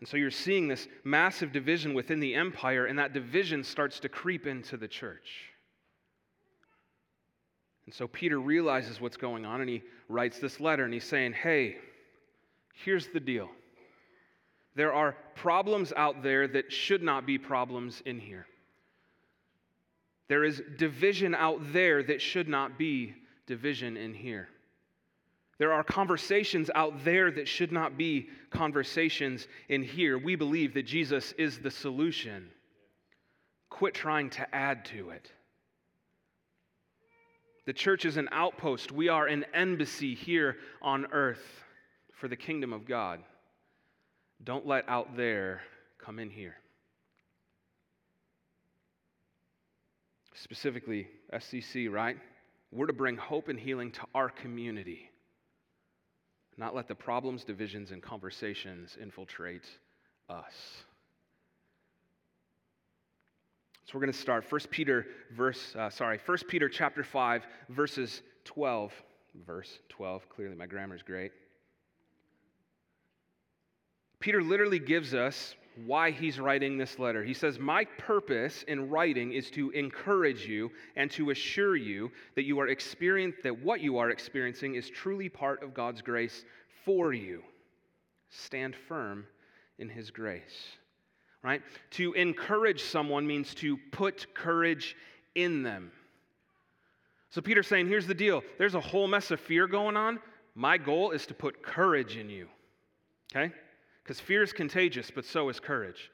And 0.00 0.08
so 0.08 0.16
you're 0.16 0.30
seeing 0.30 0.68
this 0.68 0.88
massive 1.04 1.52
division 1.52 1.94
within 1.94 2.20
the 2.20 2.34
empire, 2.34 2.86
and 2.86 2.98
that 2.98 3.12
division 3.12 3.64
starts 3.64 4.00
to 4.00 4.08
creep 4.08 4.46
into 4.46 4.76
the 4.76 4.88
church. 4.88 5.50
And 7.86 7.94
so 7.94 8.08
Peter 8.08 8.40
realizes 8.40 9.00
what's 9.00 9.16
going 9.16 9.44
on 9.44 9.60
and 9.60 9.68
he 9.68 9.82
writes 10.08 10.38
this 10.38 10.60
letter 10.60 10.84
and 10.84 10.94
he's 10.94 11.04
saying, 11.04 11.34
Hey, 11.34 11.76
here's 12.72 13.08
the 13.08 13.20
deal. 13.20 13.50
There 14.74 14.92
are 14.92 15.16
problems 15.34 15.92
out 15.96 16.22
there 16.22 16.48
that 16.48 16.72
should 16.72 17.02
not 17.02 17.26
be 17.26 17.38
problems 17.38 18.02
in 18.04 18.18
here. 18.18 18.46
There 20.28 20.44
is 20.44 20.62
division 20.78 21.34
out 21.34 21.60
there 21.72 22.02
that 22.02 22.20
should 22.20 22.48
not 22.48 22.78
be 22.78 23.14
division 23.46 23.96
in 23.96 24.14
here. 24.14 24.48
There 25.58 25.72
are 25.72 25.84
conversations 25.84 26.70
out 26.74 27.04
there 27.04 27.30
that 27.30 27.46
should 27.46 27.70
not 27.70 27.96
be 27.96 28.28
conversations 28.50 29.46
in 29.68 29.82
here. 29.82 30.18
We 30.18 30.34
believe 30.34 30.74
that 30.74 30.84
Jesus 30.84 31.32
is 31.38 31.58
the 31.58 31.70
solution. 31.70 32.48
Quit 33.70 33.94
trying 33.94 34.30
to 34.30 34.54
add 34.54 34.84
to 34.86 35.10
it. 35.10 35.30
The 37.66 37.72
church 37.72 38.04
is 38.04 38.16
an 38.16 38.28
outpost. 38.32 38.92
We 38.92 39.08
are 39.08 39.26
an 39.26 39.44
embassy 39.54 40.14
here 40.14 40.56
on 40.82 41.06
earth 41.12 41.62
for 42.12 42.28
the 42.28 42.36
kingdom 42.36 42.72
of 42.72 42.86
God. 42.86 43.20
Don't 44.42 44.66
let 44.66 44.88
out 44.88 45.16
there 45.16 45.62
come 45.98 46.18
in 46.18 46.30
here. 46.30 46.56
Specifically, 50.34 51.06
SCC, 51.32 51.90
right? 51.90 52.16
We're 52.72 52.86
to 52.86 52.92
bring 52.92 53.16
hope 53.16 53.48
and 53.48 53.58
healing 53.58 53.92
to 53.92 54.00
our 54.14 54.28
community, 54.28 55.10
not 56.56 56.74
let 56.74 56.88
the 56.88 56.94
problems, 56.94 57.44
divisions, 57.44 57.92
and 57.92 58.02
conversations 58.02 58.98
infiltrate 59.00 59.64
us. 60.28 60.52
So 63.84 63.92
we're 63.94 64.00
going 64.00 64.12
to 64.12 64.18
start 64.18 64.50
1 64.50 64.60
Peter 64.70 65.06
verse 65.36 65.74
uh, 65.78 65.90
sorry, 65.90 66.18
1 66.24 66.38
Peter 66.48 66.68
chapter 66.68 67.04
5 67.04 67.46
verses 67.68 68.22
12 68.44 68.92
verse 69.46 69.78
12. 69.90 70.28
Clearly 70.28 70.56
my 70.56 70.66
grammar 70.66 70.96
is 70.96 71.02
great. 71.02 71.32
Peter 74.24 74.42
literally 74.42 74.78
gives 74.78 75.12
us 75.12 75.54
why 75.84 76.10
he's 76.10 76.40
writing 76.40 76.78
this 76.78 76.98
letter. 76.98 77.22
He 77.22 77.34
says, 77.34 77.58
My 77.58 77.84
purpose 77.98 78.64
in 78.66 78.88
writing 78.88 79.34
is 79.34 79.50
to 79.50 79.68
encourage 79.72 80.46
you 80.46 80.70
and 80.96 81.10
to 81.10 81.28
assure 81.28 81.76
you 81.76 82.10
that 82.34 82.44
you 82.44 82.58
are 82.58 82.68
experiencing 82.68 83.42
that 83.42 83.62
what 83.62 83.82
you 83.82 83.98
are 83.98 84.08
experiencing 84.08 84.76
is 84.76 84.88
truly 84.88 85.28
part 85.28 85.62
of 85.62 85.74
God's 85.74 86.00
grace 86.00 86.46
for 86.86 87.12
you. 87.12 87.42
Stand 88.30 88.74
firm 88.74 89.26
in 89.78 89.90
his 89.90 90.10
grace 90.10 90.78
right? 91.42 91.60
To 91.90 92.14
encourage 92.14 92.82
someone 92.82 93.26
means 93.26 93.54
to 93.56 93.76
put 93.92 94.34
courage 94.34 94.96
in 95.34 95.62
them. 95.62 95.92
So 97.28 97.42
Peter's 97.42 97.66
saying, 97.66 97.88
here's 97.88 98.06
the 98.06 98.14
deal 98.14 98.42
there's 98.56 98.74
a 98.74 98.80
whole 98.80 99.06
mess 99.06 99.30
of 99.30 99.38
fear 99.38 99.66
going 99.66 99.98
on. 99.98 100.18
My 100.54 100.78
goal 100.78 101.10
is 101.10 101.26
to 101.26 101.34
put 101.34 101.62
courage 101.62 102.16
in 102.16 102.30
you, 102.30 102.48
okay? 103.30 103.52
Because 104.04 104.20
fear 104.20 104.42
is 104.42 104.52
contagious, 104.52 105.10
but 105.10 105.24
so 105.24 105.48
is 105.48 105.58
courage. 105.58 106.10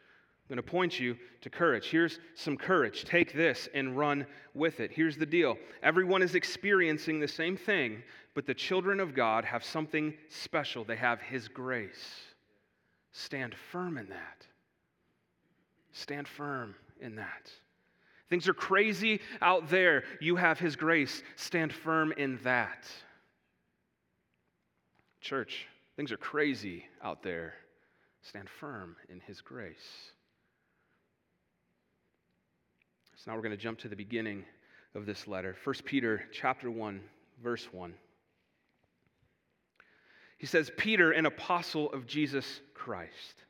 I'm 0.49 0.57
going 0.57 0.65
to 0.65 0.71
point 0.71 1.01
you 1.01 1.17
to 1.41 1.51
courage. 1.51 1.87
Here's 1.91 2.21
some 2.37 2.57
courage. 2.57 3.05
Take 3.05 3.33
this 3.33 3.69
and 3.75 3.99
run 3.99 4.27
with 4.55 4.79
it. 4.79 4.93
Here's 4.93 5.17
the 5.17 5.27
deal 5.27 5.59
everyone 5.83 6.23
is 6.23 6.37
experiencing 6.37 7.19
the 7.19 7.29
same 7.29 7.57
thing, 7.57 8.03
but 8.35 8.47
the 8.47 8.55
children 8.55 9.01
of 9.01 9.15
God 9.15 9.45
have 9.45 9.65
something 9.65 10.15
special. 10.29 10.85
They 10.85 10.97
have 10.97 11.21
His 11.21 11.49
grace. 11.49 12.21
Stand 13.13 13.57
firm 13.73 13.99
in 13.99 14.09
that. 14.09 14.47
Stand 15.93 16.29
firm 16.29 16.77
in 17.01 17.17
that. 17.17 17.51
Things 18.29 18.49
are 18.49 18.55
crazy 18.55 19.21
out 19.43 19.69
there. 19.69 20.05
You 20.21 20.37
have 20.37 20.61
His 20.61 20.77
grace. 20.77 21.25
Stand 21.35 21.73
firm 21.73 22.13
in 22.13 22.39
that. 22.45 22.89
Church, 25.21 25.67
things 25.97 26.13
are 26.13 26.17
crazy 26.17 26.85
out 27.03 27.25
there. 27.25 27.55
Stand 28.23 28.49
firm 28.49 28.97
in 29.09 29.21
His 29.21 29.41
grace. 29.41 30.13
So 33.17 33.31
now 33.31 33.37
we're 33.37 33.43
going 33.43 33.57
to 33.57 33.63
jump 33.63 33.79
to 33.81 33.89
the 33.89 33.97
beginning 33.97 34.45
of 34.95 35.07
this 35.07 35.27
letter. 35.27 35.57
1 35.65 35.75
Peter 35.85 36.23
chapter 36.33 36.71
1, 36.71 37.01
verse 37.43 37.69
1. 37.73 37.95
He 40.39 40.47
says, 40.47 40.71
Peter, 40.77 41.13
an 41.13 41.27
apostle 41.27 41.93
of 41.93 42.07
Jesus 42.07 42.61
Christ 42.73 43.45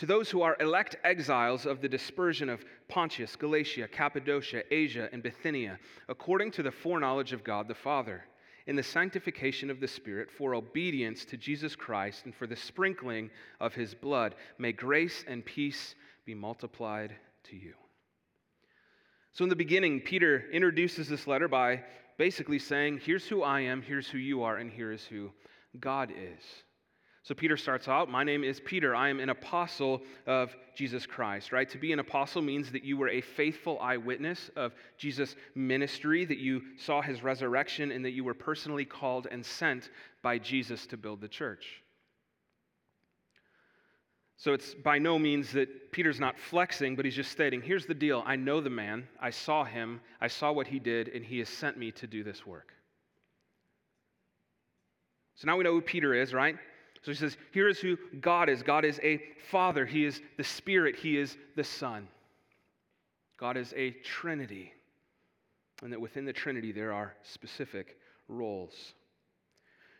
to 0.00 0.06
those 0.06 0.30
who 0.30 0.40
are 0.40 0.56
elect 0.60 0.96
exiles 1.04 1.66
of 1.66 1.82
the 1.82 1.88
dispersion 1.88 2.48
of 2.48 2.64
Pontus, 2.88 3.36
Galatia, 3.36 3.86
Cappadocia, 3.86 4.62
Asia, 4.70 5.10
and 5.12 5.22
Bithynia, 5.22 5.78
according 6.08 6.52
to 6.52 6.62
the 6.62 6.70
foreknowledge 6.70 7.34
of 7.34 7.44
God 7.44 7.68
the 7.68 7.74
Father, 7.74 8.24
in 8.70 8.76
the 8.76 8.82
sanctification 8.84 9.68
of 9.68 9.80
the 9.80 9.88
Spirit, 9.88 10.30
for 10.30 10.54
obedience 10.54 11.24
to 11.24 11.36
Jesus 11.36 11.74
Christ 11.74 12.24
and 12.24 12.32
for 12.32 12.46
the 12.46 12.54
sprinkling 12.54 13.28
of 13.58 13.74
his 13.74 13.94
blood, 13.94 14.36
may 14.58 14.70
grace 14.70 15.24
and 15.26 15.44
peace 15.44 15.96
be 16.24 16.36
multiplied 16.36 17.12
to 17.50 17.56
you. 17.56 17.74
So, 19.32 19.42
in 19.42 19.48
the 19.48 19.56
beginning, 19.56 19.98
Peter 19.98 20.44
introduces 20.52 21.08
this 21.08 21.26
letter 21.26 21.48
by 21.48 21.82
basically 22.16 22.60
saying, 22.60 23.00
Here's 23.02 23.26
who 23.26 23.42
I 23.42 23.62
am, 23.62 23.82
here's 23.82 24.06
who 24.06 24.18
you 24.18 24.44
are, 24.44 24.58
and 24.58 24.70
here 24.70 24.92
is 24.92 25.02
who 25.02 25.32
God 25.80 26.12
is. 26.12 26.44
So 27.22 27.34
Peter 27.34 27.56
starts 27.56 27.86
out, 27.86 28.10
My 28.10 28.24
name 28.24 28.44
is 28.44 28.60
Peter. 28.60 28.94
I 28.94 29.10
am 29.10 29.20
an 29.20 29.28
apostle 29.28 30.00
of 30.26 30.56
Jesus 30.74 31.04
Christ, 31.04 31.52
right? 31.52 31.68
To 31.68 31.78
be 31.78 31.92
an 31.92 31.98
apostle 31.98 32.40
means 32.40 32.72
that 32.72 32.82
you 32.82 32.96
were 32.96 33.10
a 33.10 33.20
faithful 33.20 33.78
eyewitness 33.80 34.50
of 34.56 34.72
Jesus' 34.96 35.36
ministry, 35.54 36.24
that 36.24 36.38
you 36.38 36.62
saw 36.78 37.02
his 37.02 37.22
resurrection, 37.22 37.92
and 37.92 38.04
that 38.04 38.12
you 38.12 38.24
were 38.24 38.34
personally 38.34 38.86
called 38.86 39.26
and 39.30 39.44
sent 39.44 39.90
by 40.22 40.38
Jesus 40.38 40.86
to 40.86 40.96
build 40.96 41.20
the 41.20 41.28
church. 41.28 41.82
So 44.38 44.54
it's 44.54 44.72
by 44.72 44.98
no 44.98 45.18
means 45.18 45.52
that 45.52 45.92
Peter's 45.92 46.18
not 46.18 46.38
flexing, 46.38 46.96
but 46.96 47.04
he's 47.04 47.14
just 47.14 47.30
stating, 47.30 47.60
here's 47.60 47.84
the 47.84 47.92
deal. 47.92 48.22
I 48.24 48.36
know 48.36 48.62
the 48.62 48.70
man, 48.70 49.06
I 49.20 49.28
saw 49.28 49.64
him, 49.64 50.00
I 50.22 50.28
saw 50.28 50.50
what 50.50 50.66
he 50.66 50.78
did, 50.78 51.08
and 51.08 51.22
he 51.22 51.40
has 51.40 51.50
sent 51.50 51.76
me 51.76 51.92
to 51.92 52.06
do 52.06 52.24
this 52.24 52.46
work. 52.46 52.72
So 55.34 55.46
now 55.46 55.58
we 55.58 55.64
know 55.64 55.74
who 55.74 55.82
Peter 55.82 56.14
is, 56.14 56.32
right? 56.32 56.56
So 57.02 57.10
he 57.10 57.16
says, 57.16 57.36
here 57.52 57.68
is 57.68 57.78
who 57.78 57.96
God 58.20 58.48
is 58.48 58.62
God 58.62 58.84
is 58.84 59.00
a 59.02 59.22
father, 59.50 59.86
He 59.86 60.04
is 60.04 60.20
the 60.36 60.44
Spirit, 60.44 60.96
He 60.96 61.16
is 61.16 61.36
the 61.56 61.64
Son. 61.64 62.06
God 63.38 63.56
is 63.56 63.72
a 63.76 63.92
Trinity. 64.04 64.72
And 65.82 65.92
that 65.92 66.00
within 66.00 66.26
the 66.26 66.32
Trinity 66.32 66.72
there 66.72 66.92
are 66.92 67.14
specific 67.22 67.96
roles. 68.28 68.92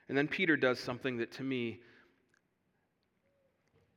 And 0.08 0.18
then 0.18 0.28
Peter 0.28 0.56
does 0.56 0.78
something 0.78 1.16
that 1.18 1.32
to 1.32 1.42
me, 1.42 1.80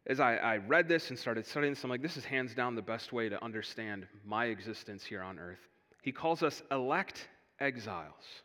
as 0.07 0.19
I, 0.19 0.35
I 0.35 0.57
read 0.57 0.87
this 0.87 1.09
and 1.09 1.19
started 1.19 1.45
studying 1.45 1.73
this, 1.73 1.83
I'm 1.83 1.89
like, 1.89 2.01
this 2.01 2.17
is 2.17 2.23
hands 2.23 2.53
down 2.53 2.75
the 2.75 2.81
best 2.81 3.11
way 3.11 3.29
to 3.29 3.43
understand 3.43 4.07
my 4.25 4.45
existence 4.45 5.03
here 5.03 5.21
on 5.21 5.39
earth. 5.39 5.59
He 6.03 6.11
calls 6.11 6.43
us 6.43 6.61
elect 6.71 7.27
exiles. 7.59 8.43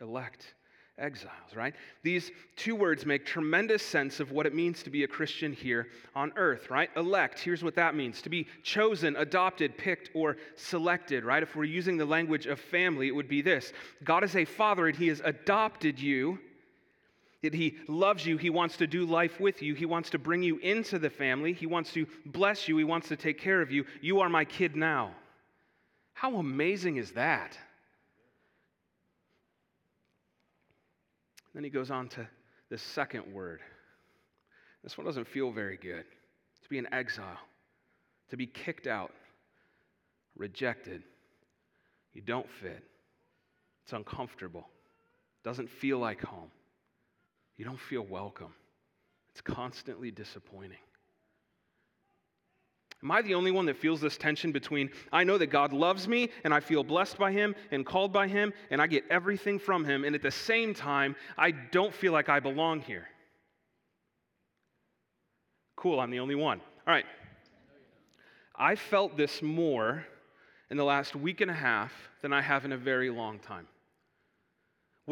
Elect 0.00 0.54
exiles, 0.98 1.54
right? 1.54 1.74
These 2.02 2.30
two 2.56 2.76
words 2.76 3.06
make 3.06 3.24
tremendous 3.24 3.82
sense 3.82 4.20
of 4.20 4.30
what 4.30 4.46
it 4.46 4.54
means 4.54 4.82
to 4.82 4.90
be 4.90 5.04
a 5.04 5.08
Christian 5.08 5.52
here 5.52 5.88
on 6.14 6.32
earth, 6.36 6.70
right? 6.70 6.90
Elect, 6.96 7.38
here's 7.38 7.64
what 7.64 7.74
that 7.76 7.94
means 7.94 8.22
to 8.22 8.28
be 8.28 8.46
chosen, 8.62 9.16
adopted, 9.16 9.76
picked, 9.76 10.10
or 10.14 10.36
selected, 10.56 11.24
right? 11.24 11.42
If 11.42 11.56
we're 11.56 11.64
using 11.64 11.96
the 11.96 12.04
language 12.04 12.46
of 12.46 12.60
family, 12.60 13.08
it 13.08 13.14
would 13.14 13.28
be 13.28 13.42
this 13.42 13.72
God 14.04 14.24
is 14.24 14.36
a 14.36 14.44
father 14.44 14.86
and 14.86 14.96
he 14.96 15.08
has 15.08 15.20
adopted 15.24 15.98
you. 15.98 16.38
That 17.42 17.54
he 17.54 17.76
loves 17.88 18.24
you, 18.24 18.36
he 18.36 18.50
wants 18.50 18.76
to 18.76 18.86
do 18.86 19.04
life 19.04 19.40
with 19.40 19.62
you, 19.62 19.74
he 19.74 19.84
wants 19.84 20.10
to 20.10 20.18
bring 20.18 20.44
you 20.44 20.58
into 20.58 21.00
the 21.00 21.10
family, 21.10 21.52
he 21.52 21.66
wants 21.66 21.92
to 21.94 22.06
bless 22.24 22.68
you, 22.68 22.76
he 22.76 22.84
wants 22.84 23.08
to 23.08 23.16
take 23.16 23.40
care 23.40 23.60
of 23.60 23.72
you. 23.72 23.84
You 24.00 24.20
are 24.20 24.28
my 24.28 24.44
kid 24.44 24.76
now. 24.76 25.10
How 26.12 26.36
amazing 26.36 26.98
is 26.98 27.10
that? 27.12 27.58
Then 31.54 31.64
he 31.64 31.70
goes 31.70 31.90
on 31.90 32.08
to 32.10 32.26
the 32.70 32.78
second 32.78 33.32
word 33.32 33.60
This 34.82 34.96
one 34.96 35.06
doesn't 35.06 35.28
feel 35.28 35.52
very 35.52 35.76
good. 35.76 36.04
To 36.62 36.68
be 36.68 36.78
in 36.78 36.92
exile, 36.94 37.38
to 38.30 38.36
be 38.36 38.46
kicked 38.46 38.86
out, 38.86 39.10
rejected. 40.36 41.02
You 42.12 42.22
don't 42.22 42.48
fit. 42.60 42.82
It's 43.84 43.92
uncomfortable. 43.92 44.68
Doesn't 45.44 45.68
feel 45.68 45.98
like 45.98 46.22
home. 46.22 46.50
You 47.56 47.64
don't 47.64 47.80
feel 47.80 48.02
welcome. 48.02 48.54
It's 49.32 49.40
constantly 49.40 50.10
disappointing. 50.10 50.78
Am 53.02 53.10
I 53.10 53.20
the 53.20 53.34
only 53.34 53.50
one 53.50 53.66
that 53.66 53.76
feels 53.76 54.00
this 54.00 54.16
tension 54.16 54.52
between 54.52 54.90
I 55.12 55.24
know 55.24 55.36
that 55.38 55.48
God 55.48 55.72
loves 55.72 56.06
me 56.06 56.30
and 56.44 56.54
I 56.54 56.60
feel 56.60 56.84
blessed 56.84 57.18
by 57.18 57.32
Him 57.32 57.56
and 57.72 57.84
called 57.84 58.12
by 58.12 58.28
Him 58.28 58.52
and 58.70 58.80
I 58.80 58.86
get 58.86 59.04
everything 59.10 59.58
from 59.58 59.84
Him, 59.84 60.04
and 60.04 60.14
at 60.14 60.22
the 60.22 60.30
same 60.30 60.72
time, 60.72 61.16
I 61.36 61.50
don't 61.50 61.92
feel 61.92 62.12
like 62.12 62.28
I 62.28 62.38
belong 62.38 62.80
here? 62.80 63.08
Cool, 65.74 65.98
I'm 65.98 66.10
the 66.10 66.20
only 66.20 66.36
one. 66.36 66.60
All 66.86 66.94
right. 66.94 67.06
I 68.54 68.76
felt 68.76 69.16
this 69.16 69.42
more 69.42 70.06
in 70.70 70.76
the 70.76 70.84
last 70.84 71.16
week 71.16 71.40
and 71.40 71.50
a 71.50 71.54
half 71.54 71.92
than 72.20 72.32
I 72.32 72.40
have 72.40 72.64
in 72.64 72.70
a 72.70 72.76
very 72.76 73.10
long 73.10 73.40
time. 73.40 73.66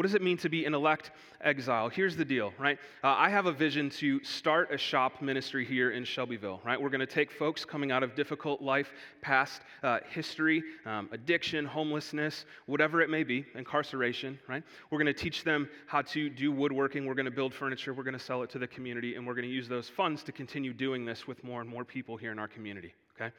What 0.00 0.06
does 0.06 0.14
it 0.14 0.22
mean 0.22 0.38
to 0.38 0.48
be 0.48 0.64
an 0.64 0.72
elect 0.72 1.10
exile? 1.42 1.90
Here's 1.90 2.16
the 2.16 2.24
deal, 2.24 2.54
right? 2.58 2.78
Uh, 3.04 3.08
I 3.08 3.28
have 3.28 3.44
a 3.44 3.52
vision 3.52 3.90
to 3.90 4.24
start 4.24 4.72
a 4.72 4.78
shop 4.78 5.20
ministry 5.20 5.62
here 5.62 5.90
in 5.90 6.04
Shelbyville, 6.04 6.62
right? 6.64 6.80
We're 6.80 6.88
going 6.88 7.00
to 7.00 7.06
take 7.06 7.30
folks 7.30 7.66
coming 7.66 7.92
out 7.92 8.02
of 8.02 8.14
difficult 8.14 8.62
life, 8.62 8.94
past 9.20 9.60
uh, 9.82 9.98
history, 10.08 10.62
um, 10.86 11.10
addiction, 11.12 11.66
homelessness, 11.66 12.46
whatever 12.64 13.02
it 13.02 13.10
may 13.10 13.24
be, 13.24 13.44
incarceration, 13.54 14.38
right? 14.48 14.62
We're 14.90 14.96
going 14.96 15.04
to 15.04 15.12
teach 15.12 15.44
them 15.44 15.68
how 15.86 16.00
to 16.00 16.30
do 16.30 16.50
woodworking. 16.50 17.04
We're 17.04 17.12
going 17.12 17.26
to 17.26 17.30
build 17.30 17.52
furniture. 17.52 17.92
We're 17.92 18.04
going 18.04 18.18
to 18.18 18.24
sell 18.24 18.42
it 18.42 18.48
to 18.52 18.58
the 18.58 18.68
community, 18.68 19.16
and 19.16 19.26
we're 19.26 19.34
going 19.34 19.48
to 19.48 19.52
use 19.52 19.68
those 19.68 19.90
funds 19.90 20.22
to 20.22 20.32
continue 20.32 20.72
doing 20.72 21.04
this 21.04 21.26
with 21.26 21.44
more 21.44 21.60
and 21.60 21.68
more 21.68 21.84
people 21.84 22.16
here 22.16 22.32
in 22.32 22.38
our 22.38 22.48
community, 22.48 22.94
okay? 23.20 23.34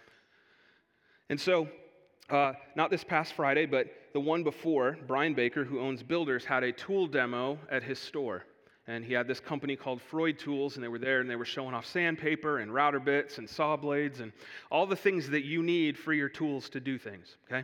And 1.27 1.41
so, 1.41 1.69
uh, 2.29 2.53
not 2.75 2.89
this 2.89 3.03
past 3.03 3.33
Friday, 3.33 3.65
but 3.65 3.87
the 4.13 4.19
one 4.19 4.43
before, 4.43 4.97
Brian 5.07 5.33
Baker, 5.33 5.63
who 5.63 5.79
owns 5.79 6.03
Builders, 6.03 6.45
had 6.45 6.63
a 6.63 6.71
tool 6.71 7.07
demo 7.07 7.57
at 7.69 7.83
his 7.83 7.99
store. 7.99 8.45
And 8.87 9.05
he 9.05 9.13
had 9.13 9.27
this 9.27 9.39
company 9.39 9.75
called 9.75 10.01
Freud 10.01 10.39
Tools, 10.39 10.75
and 10.75 10.83
they 10.83 10.87
were 10.87 10.99
there 10.99 11.21
and 11.21 11.29
they 11.29 11.35
were 11.35 11.45
showing 11.45 11.73
off 11.73 11.85
sandpaper 11.85 12.59
and 12.59 12.73
router 12.73 12.99
bits 12.99 13.37
and 13.37 13.47
saw 13.49 13.75
blades 13.77 14.19
and 14.19 14.33
all 14.71 14.85
the 14.85 14.95
things 14.95 15.29
that 15.29 15.43
you 15.43 15.61
need 15.61 15.97
for 15.97 16.13
your 16.13 16.29
tools 16.29 16.67
to 16.69 16.79
do 16.79 16.97
things, 16.97 17.37
okay? 17.47 17.63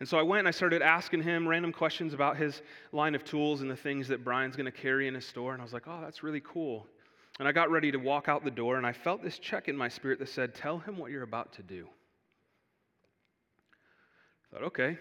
And 0.00 0.08
so 0.08 0.18
I 0.18 0.22
went 0.22 0.40
and 0.40 0.48
I 0.48 0.52
started 0.52 0.82
asking 0.82 1.22
him 1.22 1.46
random 1.46 1.72
questions 1.72 2.12
about 2.12 2.36
his 2.36 2.62
line 2.92 3.14
of 3.14 3.24
tools 3.24 3.62
and 3.62 3.70
the 3.70 3.76
things 3.76 4.08
that 4.08 4.24
Brian's 4.24 4.56
going 4.56 4.70
to 4.70 4.72
carry 4.72 5.06
in 5.06 5.14
his 5.14 5.24
store. 5.24 5.52
And 5.52 5.60
I 5.60 5.64
was 5.64 5.72
like, 5.72 5.86
oh, 5.86 6.00
that's 6.02 6.22
really 6.22 6.42
cool. 6.44 6.86
And 7.38 7.46
I 7.46 7.52
got 7.52 7.70
ready 7.70 7.90
to 7.92 7.98
walk 7.98 8.28
out 8.28 8.44
the 8.44 8.50
door, 8.50 8.78
and 8.78 8.86
I 8.86 8.92
felt 8.92 9.22
this 9.22 9.38
check 9.38 9.68
in 9.68 9.76
my 9.76 9.88
spirit 9.88 10.18
that 10.20 10.30
said, 10.30 10.54
Tell 10.54 10.78
him 10.78 10.96
what 10.96 11.10
you're 11.10 11.22
about 11.22 11.52
to 11.54 11.62
do. 11.62 11.86
Thought, 14.56 14.68
okay. 14.68 14.96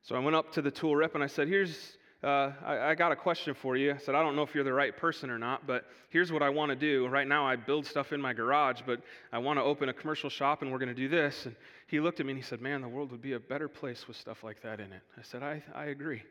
So 0.00 0.16
I 0.16 0.18
went 0.20 0.34
up 0.34 0.52
to 0.52 0.62
the 0.62 0.70
tool 0.70 0.96
rep 0.96 1.14
and 1.14 1.22
I 1.22 1.26
said, 1.26 1.46
Here's, 1.46 1.98
uh, 2.24 2.52
I, 2.64 2.78
I, 2.78 2.94
got 2.94 3.12
a 3.12 3.16
question 3.16 3.52
for 3.52 3.76
you. 3.76 3.92
I 3.92 3.98
said, 3.98 4.14
I 4.14 4.22
don't 4.22 4.34
know 4.34 4.42
if 4.42 4.54
you're 4.54 4.64
the 4.64 4.72
right 4.72 4.96
person 4.96 5.28
or 5.28 5.38
not, 5.38 5.66
but 5.66 5.84
here's 6.08 6.32
what 6.32 6.42
I 6.42 6.48
want 6.48 6.70
to 6.70 6.76
do. 6.76 7.06
Right 7.06 7.28
now, 7.28 7.46
I 7.46 7.56
build 7.56 7.84
stuff 7.84 8.14
in 8.14 8.20
my 8.22 8.32
garage, 8.32 8.80
but 8.86 9.02
I 9.30 9.40
want 9.40 9.58
to 9.58 9.62
open 9.62 9.90
a 9.90 9.92
commercial 9.92 10.30
shop 10.30 10.62
and 10.62 10.72
we're 10.72 10.78
going 10.78 10.88
to 10.88 10.94
do 10.94 11.06
this. 11.06 11.44
And 11.44 11.54
he 11.86 12.00
looked 12.00 12.18
at 12.20 12.24
me 12.24 12.32
and 12.32 12.38
he 12.38 12.42
said, 12.42 12.62
Man, 12.62 12.80
the 12.80 12.88
world 12.88 13.10
would 13.10 13.20
be 13.20 13.34
a 13.34 13.38
better 13.38 13.68
place 13.68 14.08
with 14.08 14.16
stuff 14.16 14.42
like 14.42 14.62
that 14.62 14.80
in 14.80 14.90
it. 14.90 15.02
I 15.18 15.22
said, 15.22 15.42
I, 15.42 15.62
I 15.74 15.86
agree. 15.86 16.22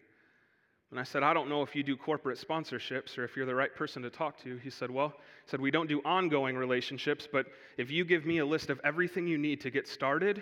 And 0.90 1.00
I 1.00 1.04
said, 1.04 1.22
I 1.22 1.36
don't 1.36 1.48
know 1.48 1.62
if 1.62 1.76
you 1.76 1.84
do 1.84 1.96
corporate 1.96 2.40
sponsorships 2.40 3.20
or 3.20 3.24
if 3.24 3.36
you're 3.36 3.46
the 3.46 3.54
right 3.54 3.74
person 3.76 4.02
to 4.02 4.10
talk 4.10 4.42
to. 4.46 4.58
He 4.58 4.72
said, 4.72 4.90
Well, 4.90 5.10
he 5.10 5.52
said, 5.52 5.62
we 5.62 5.70
don't 5.70 5.88
do 5.88 6.02
ongoing 6.04 6.58
relationships, 6.58 7.28
but 7.32 7.46
if 7.78 7.92
you 7.92 8.04
give 8.04 8.26
me 8.26 8.40
a 8.40 8.46
list 8.48 8.72
of 8.72 8.82
everything 8.84 9.28
you 9.28 9.38
need 9.38 9.62
to 9.62 9.70
get 9.70 9.88
started, 9.88 10.42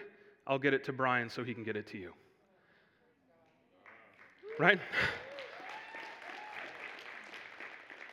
I'll 0.49 0.57
get 0.57 0.73
it 0.73 0.83
to 0.85 0.93
Brian 0.93 1.29
so 1.29 1.43
he 1.43 1.53
can 1.53 1.63
get 1.63 1.75
it 1.75 1.85
to 1.89 1.99
you. 1.99 2.11
Right? 4.57 4.79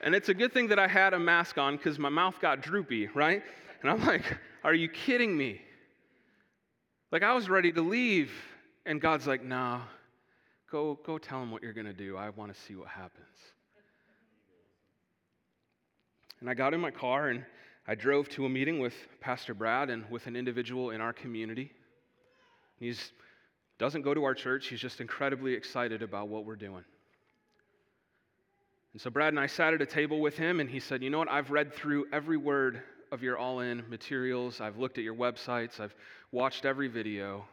And 0.02 0.14
it's 0.14 0.28
a 0.28 0.34
good 0.34 0.52
thing 0.52 0.68
that 0.68 0.78
I 0.78 0.86
had 0.86 1.14
a 1.14 1.18
mask 1.18 1.56
on 1.56 1.78
because 1.78 1.98
my 1.98 2.10
mouth 2.10 2.38
got 2.40 2.60
droopy, 2.60 3.08
right? 3.08 3.42
And 3.80 3.90
I'm 3.90 4.04
like, 4.06 4.22
Are 4.62 4.74
you 4.74 4.88
kidding 4.88 5.34
me? 5.36 5.62
Like, 7.10 7.22
I 7.22 7.32
was 7.32 7.48
ready 7.48 7.72
to 7.72 7.80
leave. 7.80 8.30
And 8.84 9.00
God's 9.00 9.26
like, 9.26 9.42
Nah, 9.42 9.80
go, 10.70 10.98
go 11.04 11.16
tell 11.16 11.42
him 11.42 11.50
what 11.50 11.62
you're 11.62 11.72
going 11.72 11.86
to 11.86 11.94
do. 11.94 12.18
I 12.18 12.28
want 12.28 12.54
to 12.54 12.60
see 12.60 12.74
what 12.74 12.88
happens. 12.88 13.26
And 16.40 16.50
I 16.50 16.54
got 16.54 16.74
in 16.74 16.80
my 16.80 16.90
car 16.90 17.30
and 17.30 17.44
I 17.88 17.94
drove 17.94 18.28
to 18.30 18.44
a 18.44 18.48
meeting 18.48 18.78
with 18.78 18.94
Pastor 19.20 19.54
Brad 19.54 19.88
and 19.88 20.04
with 20.10 20.26
an 20.26 20.36
individual 20.36 20.90
in 20.90 21.00
our 21.00 21.14
community. 21.14 21.72
He 22.78 22.94
doesn't 23.78 24.02
go 24.02 24.14
to 24.14 24.24
our 24.24 24.34
church, 24.34 24.68
he's 24.68 24.80
just 24.80 25.00
incredibly 25.00 25.54
excited 25.54 26.02
about 26.02 26.28
what 26.28 26.44
we're 26.44 26.56
doing. 26.56 26.84
And 28.92 29.00
so 29.02 29.10
Brad 29.10 29.32
and 29.32 29.40
I 29.40 29.46
sat 29.46 29.74
at 29.74 29.82
a 29.82 29.86
table 29.86 30.20
with 30.20 30.38
him, 30.38 30.58
and 30.58 30.70
he 30.70 30.80
said, 30.80 31.02
You 31.02 31.10
know 31.10 31.18
what? 31.18 31.30
I've 31.30 31.50
read 31.50 31.74
through 31.74 32.06
every 32.12 32.38
word 32.38 32.82
of 33.12 33.22
your 33.22 33.36
all 33.36 33.60
in 33.60 33.84
materials. 33.88 34.60
I've 34.60 34.78
looked 34.78 34.98
at 34.98 35.04
your 35.04 35.14
websites. 35.14 35.80
I've 35.80 35.94
watched 36.32 36.64
every 36.64 36.88
video. 36.88 37.44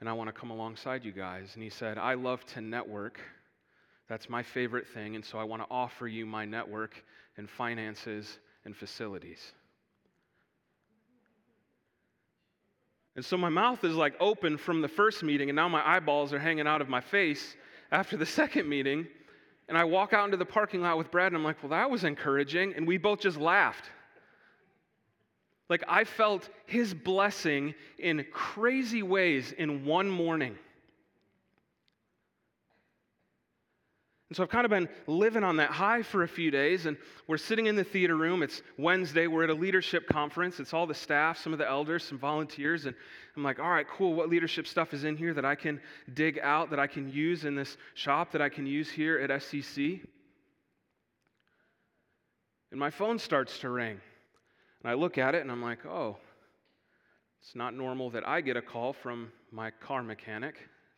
And 0.00 0.08
I 0.08 0.12
want 0.14 0.28
to 0.28 0.32
come 0.32 0.50
alongside 0.50 1.04
you 1.04 1.12
guys. 1.12 1.50
And 1.54 1.62
he 1.62 1.70
said, 1.70 1.98
I 1.98 2.14
love 2.14 2.44
to 2.46 2.60
network. 2.60 3.20
That's 4.08 4.28
my 4.28 4.42
favorite 4.42 4.88
thing. 4.88 5.14
And 5.14 5.24
so 5.24 5.38
I 5.38 5.44
want 5.44 5.62
to 5.62 5.68
offer 5.70 6.08
you 6.08 6.26
my 6.26 6.44
network 6.44 7.02
and 7.36 7.48
finances 7.48 8.38
and 8.64 8.74
facilities. 8.76 9.52
And 13.20 13.24
so 13.26 13.36
my 13.36 13.50
mouth 13.50 13.84
is 13.84 13.94
like 13.94 14.14
open 14.18 14.56
from 14.56 14.80
the 14.80 14.88
first 14.88 15.22
meeting, 15.22 15.50
and 15.50 15.56
now 15.56 15.68
my 15.68 15.86
eyeballs 15.86 16.32
are 16.32 16.38
hanging 16.38 16.66
out 16.66 16.80
of 16.80 16.88
my 16.88 17.02
face 17.02 17.54
after 17.92 18.16
the 18.16 18.24
second 18.40 18.66
meeting. 18.66 19.06
And 19.68 19.76
I 19.76 19.84
walk 19.84 20.14
out 20.14 20.24
into 20.24 20.38
the 20.38 20.46
parking 20.46 20.80
lot 20.80 20.96
with 20.96 21.10
Brad, 21.10 21.26
and 21.26 21.36
I'm 21.36 21.44
like, 21.44 21.62
well, 21.62 21.68
that 21.68 21.90
was 21.90 22.04
encouraging. 22.04 22.72
And 22.74 22.86
we 22.88 22.96
both 22.96 23.20
just 23.20 23.36
laughed. 23.36 23.90
Like 25.68 25.84
I 25.86 26.04
felt 26.04 26.48
his 26.64 26.94
blessing 26.94 27.74
in 27.98 28.24
crazy 28.32 29.02
ways 29.02 29.52
in 29.52 29.84
one 29.84 30.08
morning. 30.08 30.56
And 34.30 34.36
so 34.36 34.44
I've 34.44 34.48
kind 34.48 34.64
of 34.64 34.70
been 34.70 34.88
living 35.08 35.42
on 35.42 35.56
that 35.56 35.72
high 35.72 36.02
for 36.02 36.22
a 36.22 36.28
few 36.28 36.52
days, 36.52 36.86
and 36.86 36.96
we're 37.26 37.36
sitting 37.36 37.66
in 37.66 37.74
the 37.74 37.82
theater 37.82 38.14
room. 38.14 38.44
It's 38.44 38.62
Wednesday. 38.78 39.26
We're 39.26 39.42
at 39.42 39.50
a 39.50 39.54
leadership 39.54 40.06
conference. 40.06 40.60
It's 40.60 40.72
all 40.72 40.86
the 40.86 40.94
staff, 40.94 41.36
some 41.36 41.52
of 41.52 41.58
the 41.58 41.68
elders, 41.68 42.04
some 42.04 42.16
volunteers. 42.16 42.86
And 42.86 42.94
I'm 43.36 43.42
like, 43.42 43.58
all 43.58 43.68
right, 43.68 43.88
cool. 43.88 44.14
What 44.14 44.28
leadership 44.28 44.68
stuff 44.68 44.94
is 44.94 45.02
in 45.02 45.16
here 45.16 45.34
that 45.34 45.44
I 45.44 45.56
can 45.56 45.80
dig 46.14 46.38
out, 46.38 46.70
that 46.70 46.78
I 46.78 46.86
can 46.86 47.10
use 47.10 47.44
in 47.44 47.56
this 47.56 47.76
shop, 47.94 48.30
that 48.30 48.40
I 48.40 48.48
can 48.48 48.66
use 48.66 48.88
here 48.88 49.18
at 49.18 49.30
SCC? 49.30 50.00
And 52.70 52.78
my 52.78 52.90
phone 52.90 53.18
starts 53.18 53.58
to 53.58 53.68
ring. 53.68 54.00
And 54.84 54.92
I 54.92 54.94
look 54.94 55.18
at 55.18 55.34
it 55.34 55.42
and 55.42 55.50
I'm 55.50 55.60
like, 55.60 55.84
oh, 55.84 56.16
it's 57.42 57.56
not 57.56 57.74
normal 57.74 58.10
that 58.10 58.28
I 58.28 58.42
get 58.42 58.56
a 58.56 58.62
call 58.62 58.92
from 58.92 59.32
my 59.50 59.72
car 59.72 60.04
mechanic, 60.04 60.54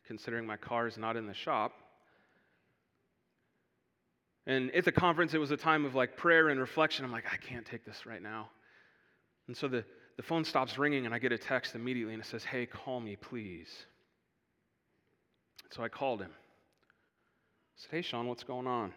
considering 0.06 0.44
my 0.44 0.58
car 0.58 0.86
is 0.86 0.98
not 0.98 1.16
in 1.16 1.26
the 1.26 1.32
shop. 1.32 1.72
And 4.46 4.74
at 4.74 4.84
the 4.84 4.92
conference, 4.92 5.34
it 5.34 5.38
was 5.38 5.50
a 5.50 5.56
time 5.56 5.84
of 5.84 5.94
like 5.94 6.16
prayer 6.16 6.48
and 6.48 6.58
reflection. 6.58 7.04
I'm 7.04 7.12
like, 7.12 7.26
I 7.32 7.36
can't 7.36 7.64
take 7.64 7.84
this 7.84 8.06
right 8.06 8.22
now. 8.22 8.48
And 9.46 9.56
so 9.56 9.68
the, 9.68 9.84
the 10.16 10.22
phone 10.22 10.44
stops 10.44 10.78
ringing, 10.78 11.06
and 11.06 11.14
I 11.14 11.18
get 11.18 11.32
a 11.32 11.38
text 11.38 11.74
immediately, 11.74 12.14
and 12.14 12.22
it 12.22 12.26
says, 12.26 12.44
Hey, 12.44 12.66
call 12.66 13.00
me, 13.00 13.16
please. 13.16 13.68
So 15.70 15.82
I 15.82 15.88
called 15.88 16.20
him. 16.20 16.30
I 16.30 17.76
said, 17.76 17.90
Hey, 17.90 18.02
Sean, 18.02 18.26
what's 18.26 18.44
going 18.44 18.66
on? 18.66 18.92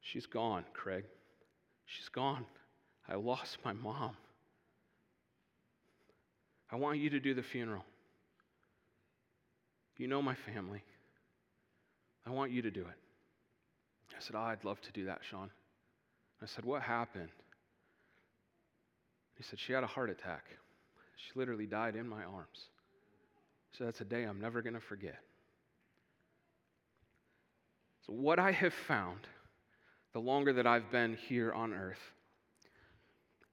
She's 0.00 0.26
gone, 0.26 0.64
Craig. 0.72 1.04
She's 1.86 2.08
gone. 2.08 2.46
I 3.08 3.16
lost 3.16 3.58
my 3.64 3.72
mom. 3.72 4.16
I 6.70 6.76
want 6.76 6.98
you 6.98 7.10
to 7.10 7.20
do 7.20 7.34
the 7.34 7.42
funeral. 7.42 7.84
You 9.96 10.06
know 10.06 10.22
my 10.22 10.34
family. 10.34 10.82
I 12.26 12.30
want 12.30 12.52
you 12.52 12.62
to 12.62 12.70
do 12.70 12.82
it. 12.82 13.07
I 14.18 14.20
said, 14.20 14.34
Oh, 14.36 14.40
I'd 14.40 14.64
love 14.64 14.80
to 14.82 14.92
do 14.92 15.04
that, 15.04 15.20
Sean. 15.28 15.50
I 16.42 16.46
said, 16.46 16.64
What 16.64 16.82
happened? 16.82 17.30
He 19.36 19.44
said, 19.44 19.60
She 19.60 19.72
had 19.72 19.84
a 19.84 19.88
heart 19.88 20.10
attack. 20.10 20.44
She 21.16 21.38
literally 21.38 21.66
died 21.66 21.94
in 21.94 22.08
my 22.08 22.24
arms. 22.24 22.68
So 23.72 23.84
that's 23.84 24.00
a 24.00 24.04
day 24.04 24.24
I'm 24.24 24.40
never 24.40 24.60
going 24.60 24.74
to 24.74 24.80
forget. 24.80 25.18
So, 28.06 28.12
what 28.12 28.40
I 28.40 28.50
have 28.50 28.74
found 28.74 29.20
the 30.14 30.20
longer 30.20 30.52
that 30.54 30.66
I've 30.66 30.90
been 30.90 31.16
here 31.28 31.52
on 31.52 31.72
earth 31.72 32.00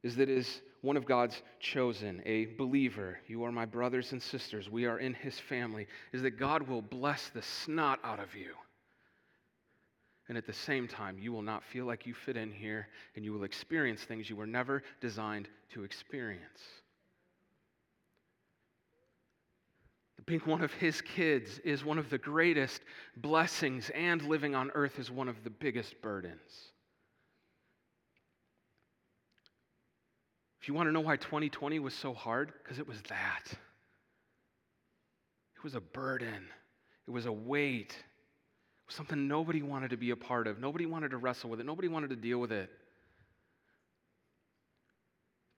is 0.01 0.15
that 0.15 0.29
as 0.29 0.61
one 0.81 0.97
of 0.97 1.05
God's 1.05 1.39
chosen, 1.59 2.21
a 2.25 2.45
believer, 2.57 3.19
you 3.27 3.43
are 3.43 3.51
my 3.51 3.65
brothers 3.65 4.11
and 4.13 4.21
sisters, 4.21 4.69
we 4.69 4.85
are 4.85 4.99
in 4.99 5.13
his 5.13 5.39
family, 5.39 5.87
is 6.13 6.21
that 6.21 6.39
God 6.39 6.67
will 6.67 6.81
bless 6.81 7.29
the 7.29 7.41
snot 7.41 7.99
out 8.03 8.19
of 8.19 8.35
you 8.35 8.53
And 10.27 10.37
at 10.37 10.47
the 10.47 10.53
same 10.53 10.87
time, 10.87 11.17
you 11.19 11.31
will 11.31 11.43
not 11.43 11.63
feel 11.63 11.85
like 11.85 12.07
you 12.07 12.13
fit 12.13 12.35
in 12.35 12.51
here 12.51 12.87
and 13.15 13.23
you 13.23 13.31
will 13.31 13.43
experience 13.43 14.01
things 14.01 14.29
you 14.29 14.35
were 14.35 14.47
never 14.47 14.81
designed 14.99 15.47
to 15.73 15.83
experience. 15.83 16.61
Being 20.25 20.41
one 20.41 20.63
of 20.63 20.73
his 20.73 21.01
kids 21.01 21.59
is 21.59 21.85
one 21.85 21.99
of 21.99 22.09
the 22.09 22.17
greatest 22.17 22.81
blessings, 23.17 23.91
and 23.91 24.23
living 24.23 24.55
on 24.55 24.71
earth 24.73 24.97
is 24.97 25.11
one 25.11 25.29
of 25.29 25.43
the 25.43 25.51
biggest 25.51 26.01
burdens. 26.01 26.71
If 30.59 30.67
you 30.67 30.73
want 30.73 30.87
to 30.89 30.91
know 30.91 31.01
why 31.01 31.17
2020 31.17 31.77
was 31.77 31.93
so 31.93 32.11
hard, 32.11 32.53
because 32.63 32.79
it 32.79 32.87
was 32.87 32.99
that. 33.03 33.43
It 35.55 35.63
was 35.63 35.75
a 35.75 35.81
burden, 35.81 36.47
it 37.07 37.11
was 37.11 37.27
a 37.27 37.31
weight, 37.31 37.95
something 38.87 39.27
nobody 39.27 39.61
wanted 39.61 39.91
to 39.91 39.97
be 39.97 40.11
a 40.11 40.15
part 40.15 40.47
of. 40.47 40.59
Nobody 40.59 40.85
wanted 40.85 41.11
to 41.11 41.17
wrestle 41.17 41.49
with 41.49 41.59
it, 41.59 41.65
nobody 41.65 41.87
wanted 41.87 42.09
to 42.11 42.15
deal 42.15 42.39
with 42.39 42.51
it. 42.51 42.69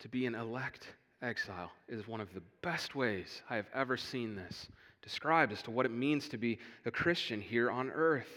To 0.01 0.09
be 0.09 0.25
an 0.25 0.35
elect 0.35 0.87
exile 1.21 1.71
is 1.87 2.07
one 2.07 2.21
of 2.21 2.33
the 2.33 2.43
best 2.61 2.95
ways 2.95 3.41
I 3.49 3.55
have 3.55 3.67
ever 3.73 3.97
seen 3.97 4.35
this 4.35 4.67
described 5.01 5.51
as 5.51 5.61
to 5.63 5.71
what 5.71 5.85
it 5.85 5.91
means 5.91 6.27
to 6.29 6.37
be 6.37 6.59
a 6.85 6.91
Christian 6.91 7.41
here 7.41 7.71
on 7.71 7.89
earth. 7.91 8.29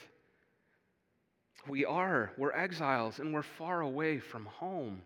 We 1.69 1.85
are, 1.85 2.33
we're 2.39 2.53
exiles, 2.53 3.19
and 3.19 3.35
we're 3.35 3.43
far 3.43 3.81
away 3.81 4.19
from 4.19 4.47
home. 4.47 5.03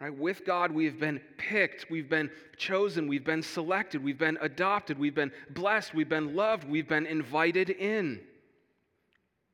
Right? 0.00 0.16
With 0.16 0.46
God, 0.46 0.72
we've 0.72 0.98
been 0.98 1.20
picked, 1.36 1.90
we've 1.90 2.08
been 2.08 2.30
chosen, 2.56 3.06
we've 3.06 3.24
been 3.24 3.42
selected, 3.42 4.02
we've 4.02 4.18
been 4.18 4.38
adopted, 4.40 4.98
we've 4.98 5.14
been 5.14 5.30
blessed, 5.50 5.92
we've 5.92 6.08
been 6.08 6.34
loved, 6.34 6.64
we've 6.64 6.88
been 6.88 7.04
invited 7.04 7.68
in. 7.68 8.20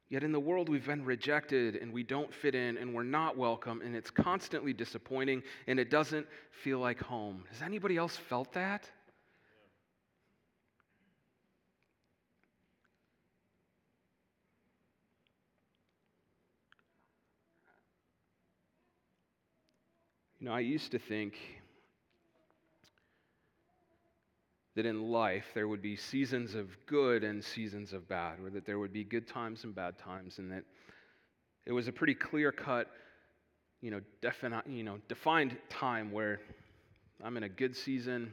Yet 0.09 0.23
in 0.23 0.31
the 0.31 0.39
world, 0.39 0.69
we've 0.69 0.87
been 0.87 1.05
rejected 1.05 1.75
and 1.75 1.93
we 1.93 2.05
don't 2.05 2.33
fit 2.33 2.55
in 2.55 2.79
and 2.79 2.95
we're 2.95 3.03
not 3.03 3.37
welcome 3.37 3.83
and 3.85 3.97
it's 3.97 4.11
constantly 4.11 4.73
disappointing 4.73 5.43
and 5.67 5.81
it 5.81 5.91
doesn't 5.91 6.29
feel 6.53 6.79
like 6.79 7.01
home. 7.01 7.43
Has 7.51 7.61
anybody 7.61 7.97
else 7.97 8.17
felt 8.17 8.53
that? 8.53 8.89
Know, 20.47 20.53
I 20.53 20.61
used 20.61 20.93
to 20.93 21.01
think 21.01 21.35
that 24.77 24.87
in 24.87 25.11
life 25.11 25.45
there 25.55 25.67
would 25.67 25.83
be 25.83 25.97
seasons 25.97 26.55
of 26.55 26.69
good 26.87 27.25
and 27.25 27.43
seasons 27.43 27.93
of 27.93 28.09
bad, 28.09 28.39
or 28.39 28.51
that 28.51 28.65
there 28.65 28.79
would 28.79 28.93
be 28.93 29.03
good 29.03 29.27
times 29.27 29.65
and 29.65 29.75
bad 29.75 29.99
times, 29.99 30.39
and 30.39 30.53
that 30.53 30.63
it 31.65 31.73
was 31.73 31.89
a 31.89 31.93
pretty 31.93 32.15
clear 32.15 32.53
cut, 32.53 32.89
you 33.81 33.91
know, 33.91 34.01
defini- 34.23 34.63
you 34.73 34.85
know, 34.85 34.99
defined 35.09 35.57
time 35.69 36.13
where 36.13 36.39
I'm 37.25 37.37
in 37.37 37.43
a 37.43 37.49
good 37.49 37.75
season, 37.75 38.33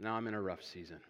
now 0.00 0.14
I'm 0.14 0.26
in 0.28 0.32
a 0.32 0.40
rough 0.40 0.64
season. 0.64 1.00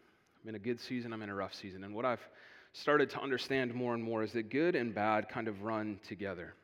I'm 0.43 0.49
in 0.49 0.55
a 0.57 0.59
good 0.59 0.81
season, 0.81 1.13
I'm 1.13 1.23
in 1.23 1.31
a 1.31 1.37
rough 1.37 1.55
season. 1.55 1.85
And 1.85 1.95
what 1.95 2.05
I've 2.05 2.27
started 2.73 3.11
to 3.11 3.21
understand 3.21 3.75
more 3.75 3.95
and 3.95 4.03
more 4.03 4.25
is 4.25 4.33
that 4.33 4.51
good 4.51 4.75
and 4.75 4.93
bad 4.93 5.29
kind 5.29 5.47
of 5.47 5.63
run 5.63 6.01
together. 6.03 6.55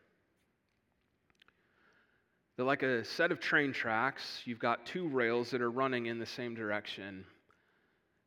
They're 2.62 2.68
like 2.68 2.84
a 2.84 3.04
set 3.04 3.32
of 3.32 3.40
train 3.40 3.72
tracks. 3.72 4.40
You've 4.44 4.60
got 4.60 4.86
two 4.86 5.08
rails 5.08 5.50
that 5.50 5.60
are 5.60 5.70
running 5.72 6.06
in 6.06 6.20
the 6.20 6.26
same 6.26 6.54
direction 6.54 7.24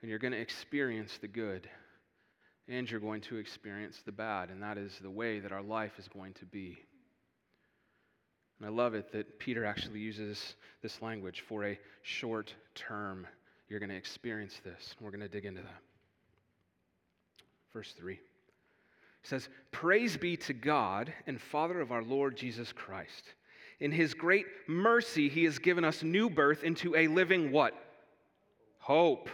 and 0.01 0.09
you're 0.09 0.19
going 0.19 0.33
to 0.33 0.39
experience 0.41 1.17
the 1.21 1.29
good, 1.29 1.69
and 2.67 2.91
you're 2.91 2.99
going 2.99 3.21
to 3.21 3.37
experience 3.37 4.01
the 4.05 4.11
bad, 4.11 4.49
and 4.49 4.61
that 4.61 4.77
is 4.77 4.91
the 5.01 5.09
way 5.09 5.39
that 5.39 5.53
our 5.53 5.61
life 5.61 5.93
is 5.97 6.09
going 6.09 6.33
to 6.33 6.45
be. 6.45 6.77
And 8.59 8.67
I 8.67 8.71
love 8.73 8.93
it 8.93 9.09
that 9.13 9.39
Peter 9.39 9.63
actually 9.63 10.01
uses 10.01 10.55
this 10.83 11.01
language 11.01 11.45
for 11.47 11.63
a 11.63 11.79
short 12.01 12.53
term. 12.75 13.25
You're 13.69 13.79
going 13.79 13.89
to 13.89 13.95
experience 13.95 14.59
this. 14.65 14.95
We're 14.99 15.11
going 15.11 15.21
to 15.21 15.29
dig 15.29 15.45
into 15.45 15.61
that. 15.61 15.81
Verse 17.71 17.93
3. 17.97 18.15
He 18.15 18.19
says, 19.23 19.47
Praise 19.71 20.17
be 20.17 20.35
to 20.35 20.51
God 20.53 21.13
and 21.25 21.39
Father 21.39 21.79
of 21.79 21.93
our 21.93 22.03
Lord 22.03 22.35
Jesus 22.35 22.73
Christ. 22.73 23.23
In 23.79 23.91
his 23.91 24.13
great 24.13 24.45
mercy, 24.67 25.27
he 25.27 25.43
has 25.43 25.59
given 25.59 25.83
us 25.83 26.03
new 26.03 26.29
birth 26.29 26.63
into 26.63 26.95
a 26.95 27.07
living 27.07 27.51
what? 27.51 27.73
Hope 28.79 29.29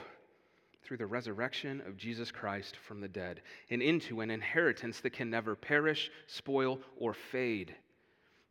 through 0.84 0.98
the 0.98 1.06
resurrection 1.06 1.82
of 1.88 1.96
Jesus 1.96 2.32
Christ 2.32 2.76
from 2.76 3.02
the 3.02 3.08
dead 3.08 3.42
and 3.70 3.82
into 3.82 4.22
an 4.22 4.32
inheritance 4.32 5.00
that 5.02 5.14
can 5.14 5.30
never 5.30 5.56
perish, 5.56 6.10
spoil, 6.28 6.80
or 6.98 7.14
fade. 7.14 7.76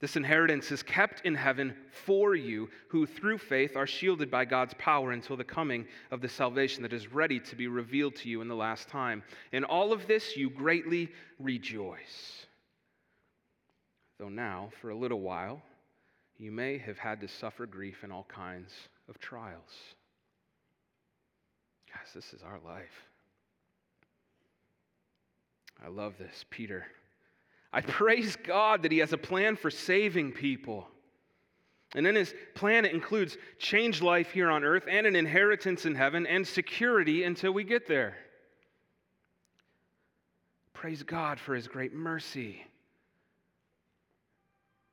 This 0.01 0.17
inheritance 0.17 0.73
is 0.73 0.83
kept 0.83 1.27
in 1.27 1.35
heaven 1.35 1.75
for 1.91 2.35
you, 2.35 2.71
who 2.89 3.05
through 3.05 3.37
faith 3.37 3.77
are 3.77 3.87
shielded 3.87 4.31
by 4.31 4.47
God's 4.47 4.73
power 4.79 5.13
until 5.13 5.37
the 5.37 5.45
coming 5.45 5.87
of 6.11 6.23
the 6.23 6.29
salvation 6.29 6.83
that 6.83 6.95
is 6.95 7.13
ready 7.13 7.39
to 7.41 7.55
be 7.55 7.67
revealed 7.67 8.17
to 8.17 8.31
you 8.31 8.41
in 8.41 8.49
the 8.49 8.55
last 8.55 8.89
time. 8.89 9.23
In 9.53 9.63
all 9.63 9.93
of 9.93 10.07
this, 10.07 10.35
you 10.39 10.49
greatly 10.49 11.11
rejoice. 11.39 12.47
Though 14.19 14.31
now, 14.31 14.71
for 14.81 14.89
a 14.89 14.97
little 14.97 15.21
while, 15.21 15.61
you 16.41 16.51
may 16.51 16.79
have 16.79 16.97
had 16.97 17.21
to 17.21 17.29
suffer 17.29 17.67
grief 17.67 18.03
in 18.03 18.11
all 18.11 18.27
kinds 18.35 18.73
of 19.11 19.19
trials. 19.19 19.71
Guys, 21.93 22.15
this 22.15 22.33
is 22.33 22.43
our 22.43 22.59
life. 22.65 23.09
I 25.85 25.89
love 25.89 26.15
this, 26.19 26.47
Peter. 26.49 26.87
I 27.75 27.83
praise 27.83 28.37
God 28.37 28.83
that 28.83 28.93
He 28.93 28.99
has 28.99 29.13
a 29.13 29.19
plan 29.19 29.55
for 29.55 29.71
saving 29.71 30.33
people. 30.33 30.89
And 31.95 32.07
in 32.07 32.15
His 32.15 32.33
plan, 32.55 32.87
it 32.87 32.95
includes 32.95 33.37
changed 33.59 34.01
life 34.01 34.31
here 34.31 34.51
on 34.51 34.65
earth 34.65 34.85
and 34.89 35.07
an 35.07 35.17
inheritance 35.17 35.85
in 35.85 35.95
heaven 35.95 36.27
and 36.27 36.47
security 36.47 37.25
until 37.25 37.53
we 37.53 37.65
get 37.65 37.87
there. 37.87 38.17
Praise 40.73 41.03
God 41.03 41.39
for 41.39 41.55
His 41.55 41.69
great 41.69 41.93
mercy. 41.93 42.65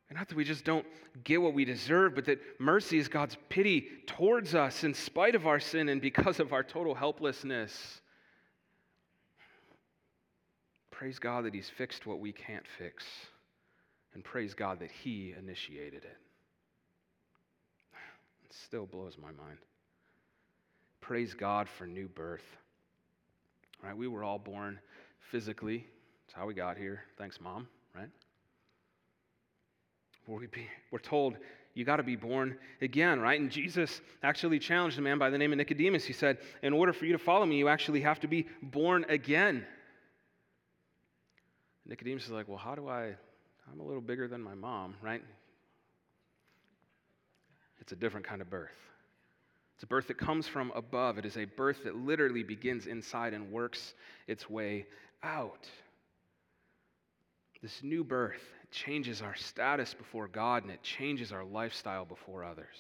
And 0.10 0.18
not 0.18 0.30
that 0.30 0.36
we 0.38 0.46
just 0.46 0.64
don't 0.64 0.86
get 1.24 1.42
what 1.42 1.54
we 1.54 1.66
deserve, 1.66 2.16
but 2.16 2.26
that 2.26 2.40
mercy 2.60 2.98
is 2.98 3.08
God's 3.08 3.38
pity 3.50 3.90
towards 4.06 4.56
us 4.56 4.84
in 4.84 4.94
spite 4.94 5.36
of 5.36 5.46
our 5.46 5.60
sin 5.60 5.90
and 5.90 6.02
because 6.02 6.40
of 6.40 6.54
our 6.54 6.64
total 6.64 6.96
helplessness. 6.96 8.02
Praise 10.92 11.20
God 11.20 11.46
that 11.46 11.54
He's 11.54 11.70
fixed 11.70 12.06
what 12.06 12.20
we 12.20 12.32
can't 12.32 12.66
fix. 12.78 13.04
And 14.14 14.24
praise 14.24 14.54
God 14.54 14.80
that 14.80 14.92
He 14.92 15.36
initiated 15.38 16.06
it. 16.06 16.18
It 18.46 18.54
still 18.54 18.86
blows 18.86 19.18
my 19.22 19.32
mind. 19.32 19.58
Praise 21.02 21.34
God 21.34 21.68
for 21.68 21.86
new 21.86 22.08
birth. 22.08 22.46
Right? 23.84 23.96
We 23.96 24.08
were 24.08 24.24
all 24.24 24.40
born 24.40 24.80
physically. 25.32 25.86
That's 26.26 26.40
how 26.40 26.48
we 26.48 26.54
got 26.54 26.78
here. 26.78 27.04
Thanks, 27.18 27.40
Mom, 27.40 27.68
right? 30.28 30.50
We're 30.92 31.00
told 31.00 31.38
you 31.74 31.86
got 31.86 31.98
to 31.98 32.04
be 32.04 32.16
born 32.16 32.58
again, 32.82 33.20
right? 33.20 33.40
And 33.40 33.52
Jesus 33.52 34.02
actually 34.24 34.60
challenged 34.60 34.98
a 34.98 35.02
man 35.02 35.20
by 35.20 35.30
the 35.30 35.38
name 35.38 35.52
of 35.52 35.58
Nicodemus. 35.58 36.06
He 36.06 36.14
said, 36.14 36.40
In 36.64 36.74
order 36.74 36.92
for 36.92 37.06
you 37.06 37.14
to 37.14 37.20
follow 37.20 37.46
me, 37.46 37.58
you 37.58 37.68
actually 37.68 38.02
have 38.02 38.20
to 38.22 38.28
be 38.28 38.48
born 38.62 39.06
again. 39.10 39.66
Nicodemus 41.86 42.26
is 42.26 42.32
like, 42.32 42.48
Well, 42.48 42.58
how 42.58 42.76
do 42.76 42.88
I? 42.88 43.16
I'm 43.72 43.80
a 43.80 43.84
little 43.84 44.02
bigger 44.02 44.28
than 44.28 44.42
my 44.42 44.56
mom, 44.56 44.96
right? 45.02 45.22
It's 47.80 47.92
a 47.92 47.96
different 47.96 48.26
kind 48.26 48.42
of 48.42 48.50
birth. 48.50 48.72
It's 49.76 49.84
a 49.84 49.88
birth 49.88 50.08
that 50.08 50.18
comes 50.18 50.48
from 50.48 50.72
above. 50.74 51.20
It 51.20 51.26
is 51.26 51.38
a 51.38 51.46
birth 51.46 51.84
that 51.84 51.96
literally 51.96 52.42
begins 52.42 52.88
inside 52.88 53.34
and 53.34 53.52
works 53.52 53.94
its 54.28 54.50
way 54.50 54.88
out. 55.22 55.68
This 57.62 57.82
new 57.84 58.04
birth 58.04 58.42
changes 58.72 59.22
our 59.22 59.36
status 59.36 59.94
before 59.94 60.28
God 60.28 60.64
and 60.64 60.72
it 60.72 60.84
changes 60.84 61.32
our 61.32 61.44
lifestyle 61.44 62.06
before 62.06 62.44
others. 62.44 62.78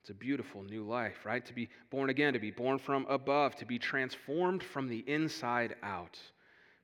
It's 0.00 0.10
a 0.10 0.14
beautiful 0.14 0.62
new 0.62 0.84
life, 0.84 1.24
right? 1.24 1.44
To 1.46 1.52
be 1.52 1.68
born 1.90 2.10
again, 2.10 2.32
to 2.34 2.38
be 2.38 2.50
born 2.50 2.78
from 2.78 3.06
above, 3.08 3.56
to 3.56 3.66
be 3.66 3.78
transformed 3.78 4.62
from 4.62 4.88
the 4.88 5.04
inside 5.06 5.74
out. 5.82 6.18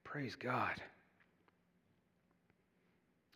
Praise 0.03 0.35
God. 0.35 0.81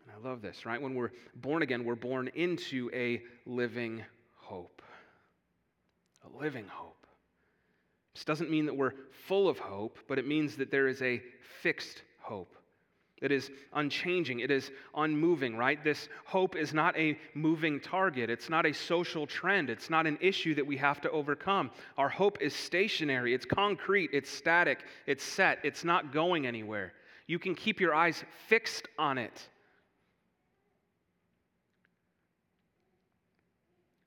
And 0.03 0.13
I 0.13 0.29
love 0.29 0.43
this, 0.43 0.67
right? 0.67 0.81
When 0.81 0.95
we're 0.95 1.13
born 1.37 1.63
again, 1.63 1.85
we're 1.85 1.95
born 1.95 2.29
into 2.35 2.91
a 2.93 3.23
living 3.45 4.05
hope. 4.35 4.83
A 6.25 6.43
living 6.43 6.67
hope. 6.69 7.07
This 8.15 8.25
doesn't 8.25 8.51
mean 8.51 8.67
that 8.67 8.77
we're 8.77 8.95
full 9.27 9.49
of 9.49 9.59
hope, 9.59 9.99
but 10.09 10.19
it 10.19 10.27
means 10.27 10.57
that 10.57 10.71
there 10.71 10.89
is 10.89 11.03
a 11.03 11.23
fixed 11.63 12.03
hope. 12.19 12.55
It 13.23 13.33
is 13.33 13.51
unchanging. 13.73 14.41
It 14.41 14.51
is 14.51 14.71
unmoving, 14.95 15.57
right? 15.57 15.83
This 15.83 16.09
hope 16.27 16.55
is 16.55 16.75
not 16.75 16.97
a 16.99 17.19
moving 17.35 17.81
target. 17.81 18.29
It's 18.29 18.51
not 18.51 18.67
a 18.67 18.75
social 18.75 19.27
trend. 19.27 19.71
It's 19.71 19.89
not 19.89 20.07
an 20.07 20.19
issue 20.21 20.55
that 20.55 20.67
we 20.67 20.77
have 20.77 21.01
to 21.01 21.11
overcome. 21.11 21.71
Our 21.97 22.11
hope 22.11 22.43
is 22.43 22.55
stationary. 22.55 23.33
It's 23.33 23.47
concrete. 23.47 24.11
It's 24.13 24.31
static. 24.31 24.85
It's 25.07 25.25
set. 25.25 25.61
It's 25.65 25.83
not 25.83 26.13
going 26.13 26.47
anywhere. 26.47 26.93
You 27.27 27.39
can 27.39 27.55
keep 27.55 27.81
your 27.81 27.95
eyes 27.95 28.23
fixed 28.49 28.87
on 28.99 29.17
it. 29.17 29.49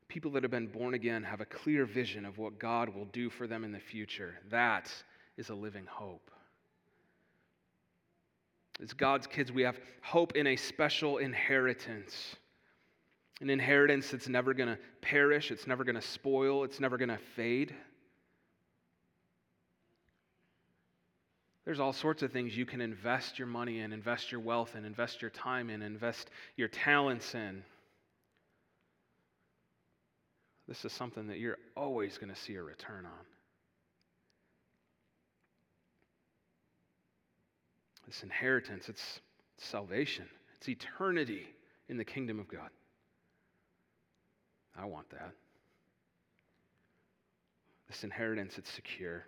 People 0.07 0.31
that 0.31 0.43
have 0.43 0.51
been 0.51 0.67
born 0.67 0.93
again 0.93 1.23
have 1.23 1.41
a 1.41 1.45
clear 1.45 1.85
vision 1.85 2.25
of 2.25 2.37
what 2.37 2.59
God 2.59 2.89
will 2.89 3.05
do 3.05 3.29
for 3.29 3.47
them 3.47 3.63
in 3.63 3.71
the 3.71 3.79
future. 3.79 4.35
That 4.49 4.91
is 5.37 5.49
a 5.49 5.55
living 5.55 5.85
hope. 5.87 6.29
As 8.81 8.93
God's 8.93 9.27
kids, 9.27 9.51
we 9.51 9.63
have 9.63 9.79
hope 10.01 10.35
in 10.35 10.47
a 10.47 10.55
special 10.55 11.17
inheritance. 11.17 12.35
An 13.41 13.49
inheritance 13.49 14.11
that's 14.11 14.27
never 14.27 14.53
going 14.53 14.69
to 14.69 14.77
perish, 15.01 15.51
it's 15.51 15.67
never 15.67 15.83
going 15.83 15.95
to 15.95 16.01
spoil, 16.01 16.63
it's 16.63 16.79
never 16.79 16.97
going 16.97 17.09
to 17.09 17.19
fade. 17.35 17.73
There's 21.65 21.79
all 21.79 21.93
sorts 21.93 22.23
of 22.23 22.31
things 22.31 22.57
you 22.57 22.65
can 22.65 22.81
invest 22.81 23.37
your 23.37 23.47
money 23.47 23.79
in, 23.79 23.93
invest 23.93 24.31
your 24.31 24.41
wealth 24.41 24.75
in, 24.75 24.85
invest 24.85 25.21
your 25.21 25.29
time 25.29 25.69
in, 25.69 25.81
invest 25.81 26.29
your 26.55 26.67
talents 26.67 27.35
in. 27.35 27.63
This 30.67 30.83
is 30.85 30.93
something 30.93 31.27
that 31.27 31.39
you're 31.39 31.57
always 31.75 32.17
going 32.17 32.33
to 32.33 32.39
see 32.39 32.55
a 32.55 32.63
return 32.63 33.05
on. 33.05 33.38
This 38.09 38.23
inheritance, 38.23 38.89
it's 38.89 39.19
salvation, 39.59 40.25
it's 40.57 40.67
eternity 40.67 41.45
in 41.89 41.97
the 41.97 42.03
kingdom 42.03 42.39
of 42.39 42.47
God. 42.47 42.69
I 44.75 44.85
want 44.85 45.07
that. 45.11 45.31
This 47.87 48.03
inheritance, 48.03 48.57
it's 48.57 48.71
secure. 48.71 49.25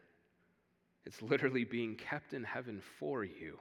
It's 1.06 1.22
literally 1.22 1.64
being 1.64 1.96
kept 1.96 2.34
in 2.34 2.44
heaven 2.44 2.82
for 3.00 3.24
you. 3.24 3.60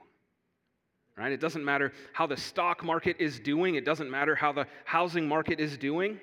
Right? 1.15 1.31
It 1.31 1.39
doesn't 1.39 1.63
matter 1.63 1.93
how 2.13 2.25
the 2.25 2.37
stock 2.37 2.83
market 2.83 3.17
is 3.19 3.39
doing, 3.39 3.75
it 3.75 3.85
doesn't 3.85 4.09
matter 4.09 4.33
how 4.33 4.51
the 4.51 4.65
housing 4.85 5.27
market 5.27 5.59
is 5.59 5.77
doing. 5.77 6.19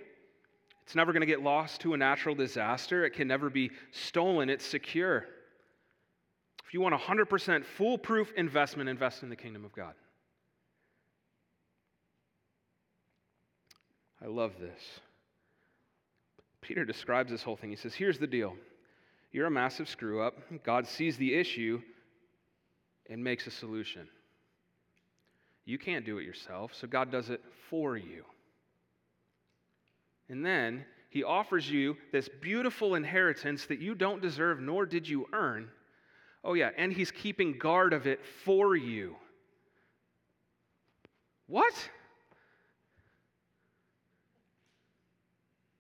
It's 0.82 0.96
never 0.96 1.12
going 1.12 1.20
to 1.20 1.26
get 1.26 1.42
lost 1.42 1.82
to 1.82 1.94
a 1.94 1.96
natural 1.96 2.34
disaster. 2.34 3.04
It 3.04 3.11
can 3.11 3.28
never 3.28 3.48
be 3.48 3.70
stolen. 3.92 4.50
It's 4.50 4.66
secure. 4.66 5.26
If 6.68 6.74
you 6.74 6.83
want 6.83 6.94
100% 6.94 7.64
foolproof 7.64 8.31
investment, 8.37 8.90
invest 8.90 9.22
in 9.22 9.31
the 9.31 9.37
kingdom 9.37 9.64
of 9.64 9.72
God. 9.72 9.94
I 14.22 14.26
love 14.26 14.52
this. 14.61 14.83
Peter 16.61 16.85
describes 16.85 17.31
this 17.31 17.42
whole 17.42 17.57
thing. 17.57 17.70
He 17.70 17.76
says, 17.76 17.94
Here's 17.94 18.18
the 18.18 18.26
deal 18.26 18.54
you're 19.33 19.46
a 19.46 19.50
massive 19.50 19.88
screw 19.88 20.20
up. 20.20 20.35
God 20.62 20.87
sees 20.87 21.16
the 21.16 21.35
issue 21.35 21.81
and 23.09 23.24
makes 23.24 23.46
a 23.46 23.50
solution. 23.50 24.07
You 25.64 25.78
can't 25.78 26.04
do 26.04 26.18
it 26.18 26.24
yourself, 26.24 26.72
so 26.74 26.87
God 26.87 27.11
does 27.11 27.31
it 27.31 27.42
for 27.70 27.96
you. 27.96 28.24
And 30.28 30.44
then 30.44 30.85
he 31.09 31.24
offers 31.24 31.70
you 31.70 31.96
this 32.12 32.28
beautiful 32.42 32.94
inheritance 32.94 33.64
that 33.66 33.81
you 33.81 33.94
don't 33.94 34.20
deserve 34.20 34.61
nor 34.61 34.85
did 34.85 35.09
you 35.09 35.26
earn. 35.33 35.70
Oh, 36.44 36.55
yeah, 36.55 36.70
and 36.77 36.92
he's 36.92 37.11
keeping 37.11 37.59
guard 37.59 37.92
of 37.92 38.07
it 38.07 38.20
for 38.44 38.77
you. 38.77 39.16
What? 41.46 41.74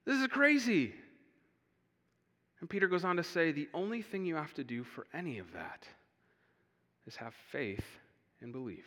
This 0.04 0.20
is 0.20 0.26
crazy. 0.28 0.94
And 2.60 2.68
Peter 2.68 2.88
goes 2.88 3.04
on 3.04 3.16
to 3.16 3.22
say 3.22 3.52
the 3.52 3.68
only 3.72 4.02
thing 4.02 4.24
you 4.24 4.34
have 4.34 4.54
to 4.54 4.64
do 4.64 4.82
for 4.82 5.06
any 5.14 5.38
of 5.38 5.52
that 5.52 5.86
is 7.06 7.14
have 7.16 7.34
faith 7.52 7.84
and 8.40 8.52
believe. 8.52 8.86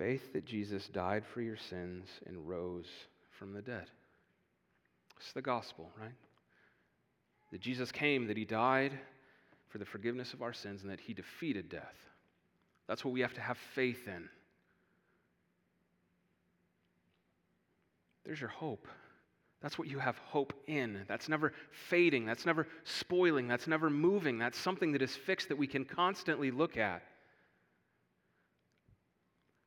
Faith 0.00 0.32
that 0.32 0.46
Jesus 0.46 0.88
died 0.88 1.26
for 1.26 1.42
your 1.42 1.58
sins 1.58 2.08
and 2.24 2.48
rose 2.48 2.88
from 3.38 3.52
the 3.52 3.60
dead. 3.60 3.84
It's 5.18 5.34
the 5.34 5.42
gospel, 5.42 5.90
right? 6.00 6.14
That 7.52 7.60
Jesus 7.60 7.92
came, 7.92 8.26
that 8.28 8.36
he 8.38 8.46
died 8.46 8.98
for 9.68 9.76
the 9.76 9.84
forgiveness 9.84 10.32
of 10.32 10.40
our 10.40 10.54
sins, 10.54 10.80
and 10.80 10.90
that 10.90 11.00
he 11.00 11.12
defeated 11.12 11.68
death. 11.68 12.08
That's 12.88 13.04
what 13.04 13.12
we 13.12 13.20
have 13.20 13.34
to 13.34 13.42
have 13.42 13.58
faith 13.74 14.08
in. 14.08 14.26
There's 18.24 18.40
your 18.40 18.48
hope. 18.48 18.88
That's 19.60 19.78
what 19.78 19.86
you 19.86 19.98
have 19.98 20.16
hope 20.16 20.54
in. 20.66 21.04
That's 21.08 21.28
never 21.28 21.52
fading. 21.90 22.24
That's 22.24 22.46
never 22.46 22.66
spoiling. 22.84 23.48
That's 23.48 23.66
never 23.66 23.90
moving. 23.90 24.38
That's 24.38 24.56
something 24.58 24.92
that 24.92 25.02
is 25.02 25.14
fixed 25.14 25.50
that 25.50 25.58
we 25.58 25.66
can 25.66 25.84
constantly 25.84 26.50
look 26.50 26.78
at. 26.78 27.02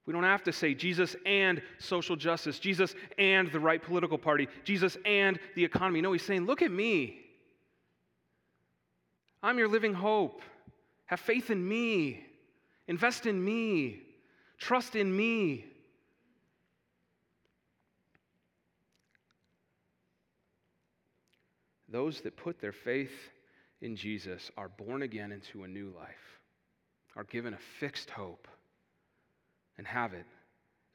We 0.06 0.14
don't 0.14 0.24
have 0.24 0.44
to 0.44 0.52
say 0.52 0.74
Jesus 0.74 1.16
and 1.26 1.62
social 1.80 2.16
justice, 2.16 2.60
Jesus 2.60 2.94
and 3.18 3.52
the 3.52 3.60
right 3.60 3.82
political 3.82 4.18
party, 4.18 4.48
Jesus 4.64 4.98
and 5.06 5.40
the 5.56 5.64
economy. 5.64 6.02
No, 6.02 6.12
he's 6.12 6.24
saying, 6.24 6.46
look 6.46 6.62
at 6.62 6.72
me. 6.72 7.20
I'm 9.42 9.58
your 9.58 9.68
living 9.68 9.94
hope. 9.94 10.42
Have 11.06 11.20
faith 11.20 11.50
in 11.50 11.66
me. 11.66 12.26
Invest 12.88 13.26
in 13.26 13.44
me. 13.44 14.02
Trust 14.58 14.96
in 14.96 15.16
me. 15.16 15.66
Those 21.88 22.22
that 22.22 22.36
put 22.36 22.60
their 22.60 22.72
faith 22.72 23.12
in 23.82 23.96
Jesus 23.96 24.50
are 24.58 24.70
born 24.70 25.04
again 25.04 25.32
into 25.32 25.64
a 25.64 25.68
new 25.68 25.94
life, 25.96 26.40
are 27.16 27.26
given 27.26 27.54
a 27.54 27.60
fixed 27.80 28.10
hope, 28.10 28.48
and 29.78 29.88
have 29.88 30.14
it 30.14 30.26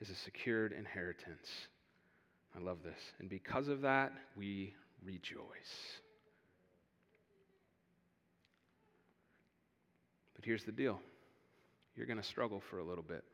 is 0.00 0.10
a 0.10 0.14
secured 0.14 0.72
inheritance. 0.72 1.48
I 2.56 2.60
love 2.60 2.78
this. 2.82 3.00
And 3.18 3.28
because 3.28 3.68
of 3.68 3.82
that, 3.82 4.12
we 4.36 4.74
rejoice. 5.04 6.00
But 10.34 10.44
here's 10.44 10.64
the 10.64 10.72
deal 10.72 11.00
you're 11.96 12.06
going 12.06 12.20
to 12.20 12.26
struggle 12.26 12.62
for 12.70 12.78
a 12.78 12.84
little 12.84 13.02
bit. 13.02 13.24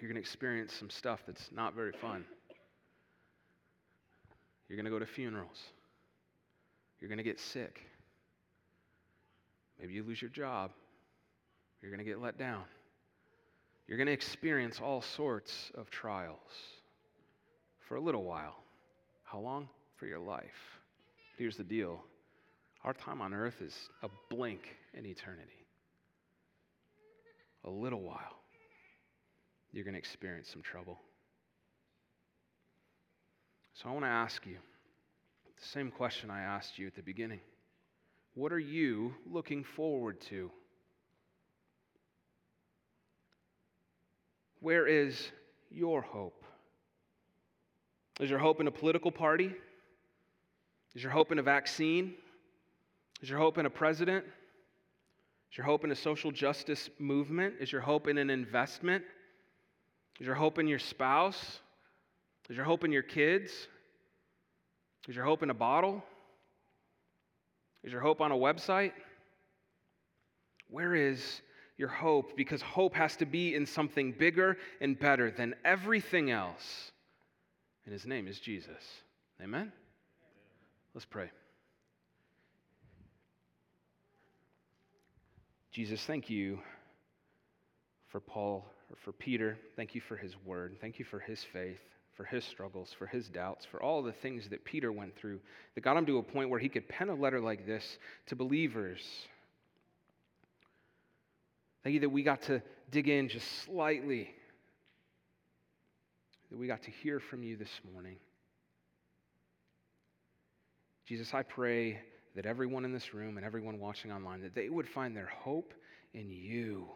You're 0.00 0.08
going 0.08 0.16
to 0.16 0.20
experience 0.20 0.72
some 0.72 0.90
stuff 0.90 1.20
that's 1.26 1.50
not 1.52 1.74
very 1.74 1.92
fun. 1.92 2.24
You're 4.68 4.76
going 4.76 4.84
to 4.84 4.90
go 4.90 4.98
to 4.98 5.06
funerals. 5.06 5.60
You're 7.00 7.08
going 7.08 7.18
to 7.18 7.24
get 7.24 7.40
sick. 7.40 7.80
Maybe 9.78 9.92
you 9.92 10.04
lose 10.04 10.22
your 10.22 10.30
job. 10.30 10.70
You're 11.80 11.90
going 11.90 11.98
to 11.98 12.04
get 12.04 12.20
let 12.20 12.38
down. 12.38 12.62
You're 13.86 13.98
going 13.98 14.06
to 14.06 14.12
experience 14.12 14.80
all 14.80 15.02
sorts 15.02 15.70
of 15.74 15.90
trials 15.90 16.38
for 17.80 17.96
a 17.96 18.00
little 18.00 18.24
while. 18.24 18.56
How 19.24 19.38
long? 19.40 19.68
For 19.96 20.06
your 20.06 20.20
life. 20.20 20.78
But 21.36 21.42
Here's 21.42 21.56
the 21.56 21.64
deal 21.64 22.02
our 22.84 22.92
time 22.92 23.20
on 23.20 23.32
earth 23.32 23.62
is 23.62 23.88
a 24.02 24.08
blink 24.28 24.76
in 24.94 25.06
eternity 25.06 25.62
a 27.64 27.70
little 27.70 28.00
while, 28.00 28.38
you're 29.72 29.84
going 29.84 29.94
to 29.94 29.98
experience 29.98 30.48
some 30.50 30.62
trouble. 30.62 30.98
So 33.74 33.88
I 33.88 33.92
want 33.92 34.04
to 34.04 34.10
ask 34.10 34.44
you 34.46 34.56
the 35.56 35.66
same 35.66 35.90
question 35.90 36.30
I 36.30 36.42
asked 36.42 36.78
you 36.78 36.86
at 36.86 36.94
the 36.94 37.02
beginning. 37.02 37.40
What 38.34 38.52
are 38.52 38.58
you 38.58 39.14
looking 39.26 39.64
forward 39.64 40.20
to? 40.22 40.50
Where 44.62 44.86
is 44.86 45.28
your 45.72 46.02
hope? 46.02 46.44
Is 48.20 48.30
your 48.30 48.38
hope 48.38 48.60
in 48.60 48.68
a 48.68 48.70
political 48.70 49.10
party? 49.10 49.52
Is 50.94 51.02
your 51.02 51.10
hope 51.10 51.32
in 51.32 51.40
a 51.40 51.42
vaccine? 51.42 52.14
Is 53.20 53.28
your 53.28 53.40
hope 53.40 53.58
in 53.58 53.66
a 53.66 53.70
president? 53.70 54.24
Is 55.50 55.58
your 55.58 55.66
hope 55.66 55.82
in 55.82 55.90
a 55.90 55.96
social 55.96 56.30
justice 56.30 56.88
movement? 57.00 57.54
Is 57.58 57.72
your 57.72 57.80
hope 57.80 58.06
in 58.06 58.18
an 58.18 58.30
investment? 58.30 59.02
Is 60.20 60.26
your 60.26 60.36
hope 60.36 60.60
in 60.60 60.68
your 60.68 60.78
spouse? 60.78 61.58
Is 62.48 62.54
your 62.54 62.64
hope 62.64 62.84
in 62.84 62.92
your 62.92 63.02
kids? 63.02 63.50
Is 65.08 65.16
your 65.16 65.24
hope 65.24 65.42
in 65.42 65.50
a 65.50 65.54
bottle? 65.54 66.04
Is 67.82 67.90
your 67.90 68.00
hope 68.00 68.20
on 68.20 68.30
a 68.30 68.36
website? 68.36 68.92
Where 70.68 70.94
is 70.94 71.40
your 71.82 71.90
hope? 71.90 72.36
Because 72.36 72.62
hope 72.62 72.94
has 72.94 73.16
to 73.16 73.26
be 73.26 73.56
in 73.56 73.66
something 73.66 74.12
bigger 74.12 74.56
and 74.80 74.96
better 74.98 75.32
than 75.32 75.54
everything 75.64 76.30
else. 76.30 76.92
And 77.84 77.92
his 77.92 78.06
name 78.06 78.28
is 78.28 78.38
Jesus. 78.38 78.82
Amen? 79.42 79.72
Let's 80.94 81.04
pray. 81.04 81.30
Jesus, 85.72 86.00
thank 86.04 86.30
you 86.30 86.60
for 88.08 88.20
Paul 88.20 88.64
or 88.88 88.96
for 89.04 89.10
Peter. 89.10 89.58
Thank 89.74 89.96
you 89.96 90.00
for 90.00 90.16
his 90.16 90.36
word. 90.44 90.76
Thank 90.80 91.00
you 91.00 91.04
for 91.04 91.18
his 91.18 91.42
faith. 91.42 91.80
for 92.14 92.24
his 92.24 92.44
struggles, 92.44 92.94
for 92.96 93.06
his 93.06 93.28
doubts, 93.28 93.64
for 93.64 93.82
all 93.82 94.02
the 94.02 94.12
things 94.12 94.48
that 94.48 94.64
Peter 94.64 94.92
went 94.92 95.16
through 95.16 95.40
that 95.74 95.80
got 95.80 95.96
him 95.96 96.06
to 96.06 96.18
a 96.18 96.22
point 96.22 96.50
where 96.50 96.60
he 96.60 96.68
could 96.68 96.88
pen 96.88 97.08
a 97.08 97.14
letter 97.14 97.40
like 97.40 97.66
this 97.66 97.98
to 98.26 98.36
believers. 98.36 99.00
Thank 101.82 101.94
you 101.94 102.00
that 102.00 102.10
we 102.10 102.22
got 102.22 102.42
to 102.42 102.62
dig 102.90 103.08
in 103.08 103.28
just 103.28 103.46
slightly, 103.64 104.30
that 106.50 106.58
we 106.58 106.66
got 106.66 106.82
to 106.84 106.90
hear 106.90 107.18
from 107.18 107.42
you 107.42 107.56
this 107.56 107.80
morning. 107.92 108.16
Jesus, 111.06 111.34
I 111.34 111.42
pray 111.42 112.00
that 112.36 112.46
everyone 112.46 112.84
in 112.84 112.92
this 112.92 113.12
room 113.12 113.36
and 113.36 113.44
everyone 113.44 113.80
watching 113.80 114.12
online 114.12 114.42
that 114.42 114.54
they 114.54 114.68
would 114.68 114.88
find 114.88 115.16
their 115.16 115.30
hope 115.42 115.74
in 116.14 116.30
you 116.30 116.88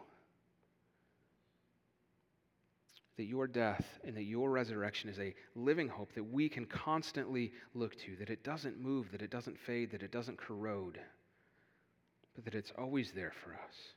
that 3.17 3.25
your 3.25 3.47
death 3.47 3.83
and 4.03 4.15
that 4.15 4.23
your 4.23 4.51
resurrection 4.51 5.09
is 5.09 5.19
a 5.19 5.33
living 5.55 5.87
hope 5.87 6.13
that 6.13 6.23
we 6.23 6.47
can 6.47 6.65
constantly 6.65 7.51
look 7.73 7.97
to, 7.97 8.15
that 8.17 8.29
it 8.29 8.43
doesn't 8.43 8.79
move, 8.79 9.11
that 9.11 9.23
it 9.23 9.31
doesn't 9.31 9.57
fade, 9.59 9.91
that 9.91 10.03
it 10.03 10.11
doesn't 10.11 10.37
corrode, 10.37 10.99
but 12.35 12.45
that 12.45 12.53
it's 12.53 12.71
always 12.77 13.11
there 13.11 13.33
for 13.43 13.53
us. 13.53 13.96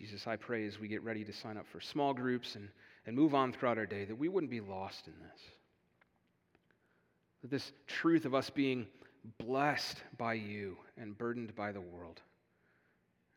Jesus, 0.00 0.26
I 0.26 0.36
pray 0.36 0.66
as 0.66 0.80
we 0.80 0.88
get 0.88 1.04
ready 1.04 1.24
to 1.24 1.32
sign 1.32 1.58
up 1.58 1.66
for 1.70 1.78
small 1.78 2.14
groups 2.14 2.54
and, 2.56 2.70
and 3.06 3.14
move 3.14 3.34
on 3.34 3.52
throughout 3.52 3.76
our 3.76 3.84
day 3.84 4.06
that 4.06 4.18
we 4.18 4.28
wouldn't 4.28 4.50
be 4.50 4.62
lost 4.62 5.06
in 5.06 5.12
this. 5.12 5.40
That 7.42 7.50
this 7.50 7.70
truth 7.86 8.24
of 8.24 8.34
us 8.34 8.48
being 8.48 8.86
blessed 9.38 10.02
by 10.16 10.34
you 10.34 10.78
and 10.96 11.16
burdened 11.18 11.54
by 11.54 11.72
the 11.72 11.82
world 11.82 12.18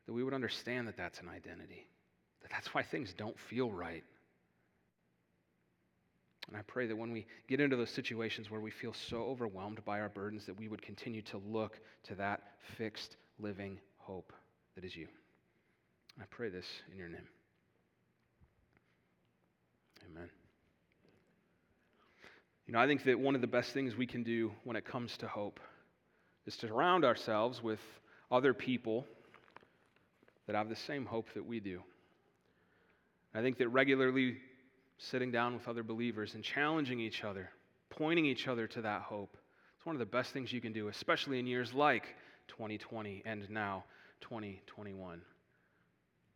that 0.06 0.14
we 0.14 0.24
would 0.24 0.34
understand 0.34 0.88
that 0.88 0.96
that's 0.96 1.20
an 1.20 1.28
identity, 1.28 1.86
that 2.42 2.52
that's 2.52 2.74
why 2.74 2.82
things 2.82 3.14
don't 3.14 3.38
feel 3.38 3.70
right. 3.70 4.04
And 6.48 6.56
I 6.56 6.62
pray 6.62 6.88
that 6.88 6.96
when 6.96 7.12
we 7.12 7.26
get 7.50 7.60
into 7.60 7.76
those 7.76 7.90
situations 7.90 8.50
where 8.50 8.62
we 8.62 8.72
feel 8.72 8.94
so 8.94 9.18
overwhelmed 9.24 9.84
by 9.84 10.00
our 10.00 10.10
burdens, 10.10 10.46
that 10.46 10.58
we 10.58 10.70
would 10.70 10.82
continue 10.82 11.22
to 11.24 11.42
look 11.46 11.80
to 12.04 12.16
that 12.16 12.42
fixed, 12.78 13.18
living 13.38 13.80
hope 13.98 14.32
that 14.76 14.86
is 14.86 14.96
you. 14.96 15.08
I 16.22 16.26
pray 16.30 16.50
this 16.50 16.66
in 16.92 16.98
your 16.98 17.10
name. 17.10 17.28
Amen. 20.10 20.30
You 22.68 22.74
know, 22.74 22.80
I 22.80 22.88
think 22.88 23.04
that 23.06 23.20
one 23.20 23.36
of 23.36 23.42
the 23.42 23.48
best 23.48 23.74
things 23.74 23.96
we 23.96 24.08
can 24.08 24.24
do 24.24 24.52
when 24.64 24.76
it 24.76 24.86
comes 24.86 25.18
to 25.18 25.28
hope 25.28 25.60
is 26.46 26.56
to 26.58 26.68
surround 26.68 27.04
ourselves 27.04 27.62
with 27.62 27.80
other 28.32 28.54
people 28.54 29.06
that 30.48 30.56
have 30.56 30.70
the 30.70 30.76
same 30.76 31.06
hope 31.06 31.28
that 31.34 31.46
we 31.46 31.60
do. 31.60 31.82
I 33.34 33.42
think 33.42 33.58
that 33.58 33.70
regularly 33.70 34.38
sitting 34.98 35.32
down 35.32 35.54
with 35.54 35.68
other 35.68 35.84
believers 35.84 36.36
and 36.36 36.44
challenging 36.44 37.00
each 37.00 37.24
other, 37.24 37.50
pointing 37.90 38.26
each 38.26 38.48
other 38.48 38.68
to 38.68 38.82
that 38.82 39.02
hope, 39.02 39.38
it's 39.76 39.86
one 39.86 39.96
of 39.96 40.00
the 40.00 40.06
best 40.06 40.32
things 40.32 40.54
you 40.54 40.62
can 40.62 40.74
do, 40.74 40.88
especially 40.88 41.40
in 41.40 41.48
years 41.48 41.74
like 41.74 42.16
2020 42.48 43.24
and 43.26 43.50
now 43.50 43.84
2021. 44.22 45.22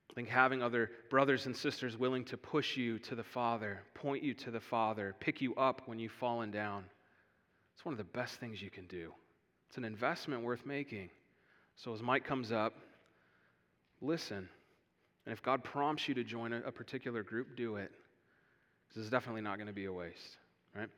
I 0.10 0.14
think 0.14 0.30
having 0.30 0.64
other 0.64 0.90
brothers 1.10 1.46
and 1.46 1.56
sisters 1.56 1.98
willing 1.98 2.26
to 2.26 2.38
push 2.38 2.78
you 2.78 3.00
to 3.00 3.16
the 3.16 3.24
Father, 3.24 3.82
point 3.94 4.24
you 4.24 4.34
to 4.36 4.52
the 4.52 4.60
Father, 4.60 5.16
pick 5.20 5.42
you 5.42 5.54
up 5.56 5.82
when 5.86 6.00
you've 6.00 6.12
fallen 6.14 6.50
down, 6.50 6.86
it's 7.76 7.86
one 7.86 7.94
of 7.94 7.98
the 7.98 8.04
best 8.04 8.40
things 8.40 8.62
you 8.62 8.72
can 8.72 8.88
do. 8.88 9.14
It's 9.70 9.78
an 9.78 9.86
investment 9.86 10.44
worth 10.44 10.66
making. 10.66 11.10
So 11.76 11.94
as 11.94 12.02
Mike 12.02 12.26
comes 12.26 12.52
up, 12.52 12.74
listen. 14.02 14.50
And 15.26 15.34
if 15.34 15.44
God 15.44 15.64
prompts 15.64 16.08
you 16.08 16.16
to 16.16 16.24
join 16.24 16.54
a, 16.54 16.62
a 16.66 16.72
particular 16.72 17.22
group, 17.22 17.56
do 17.56 17.76
it. 17.76 17.92
This 18.96 19.04
is 19.04 19.12
definitely 19.12 19.42
not 19.42 19.58
going 19.58 19.68
to 19.68 19.74
be 19.74 19.86
a 19.86 19.94
waste, 19.94 20.38
right? 20.76 20.90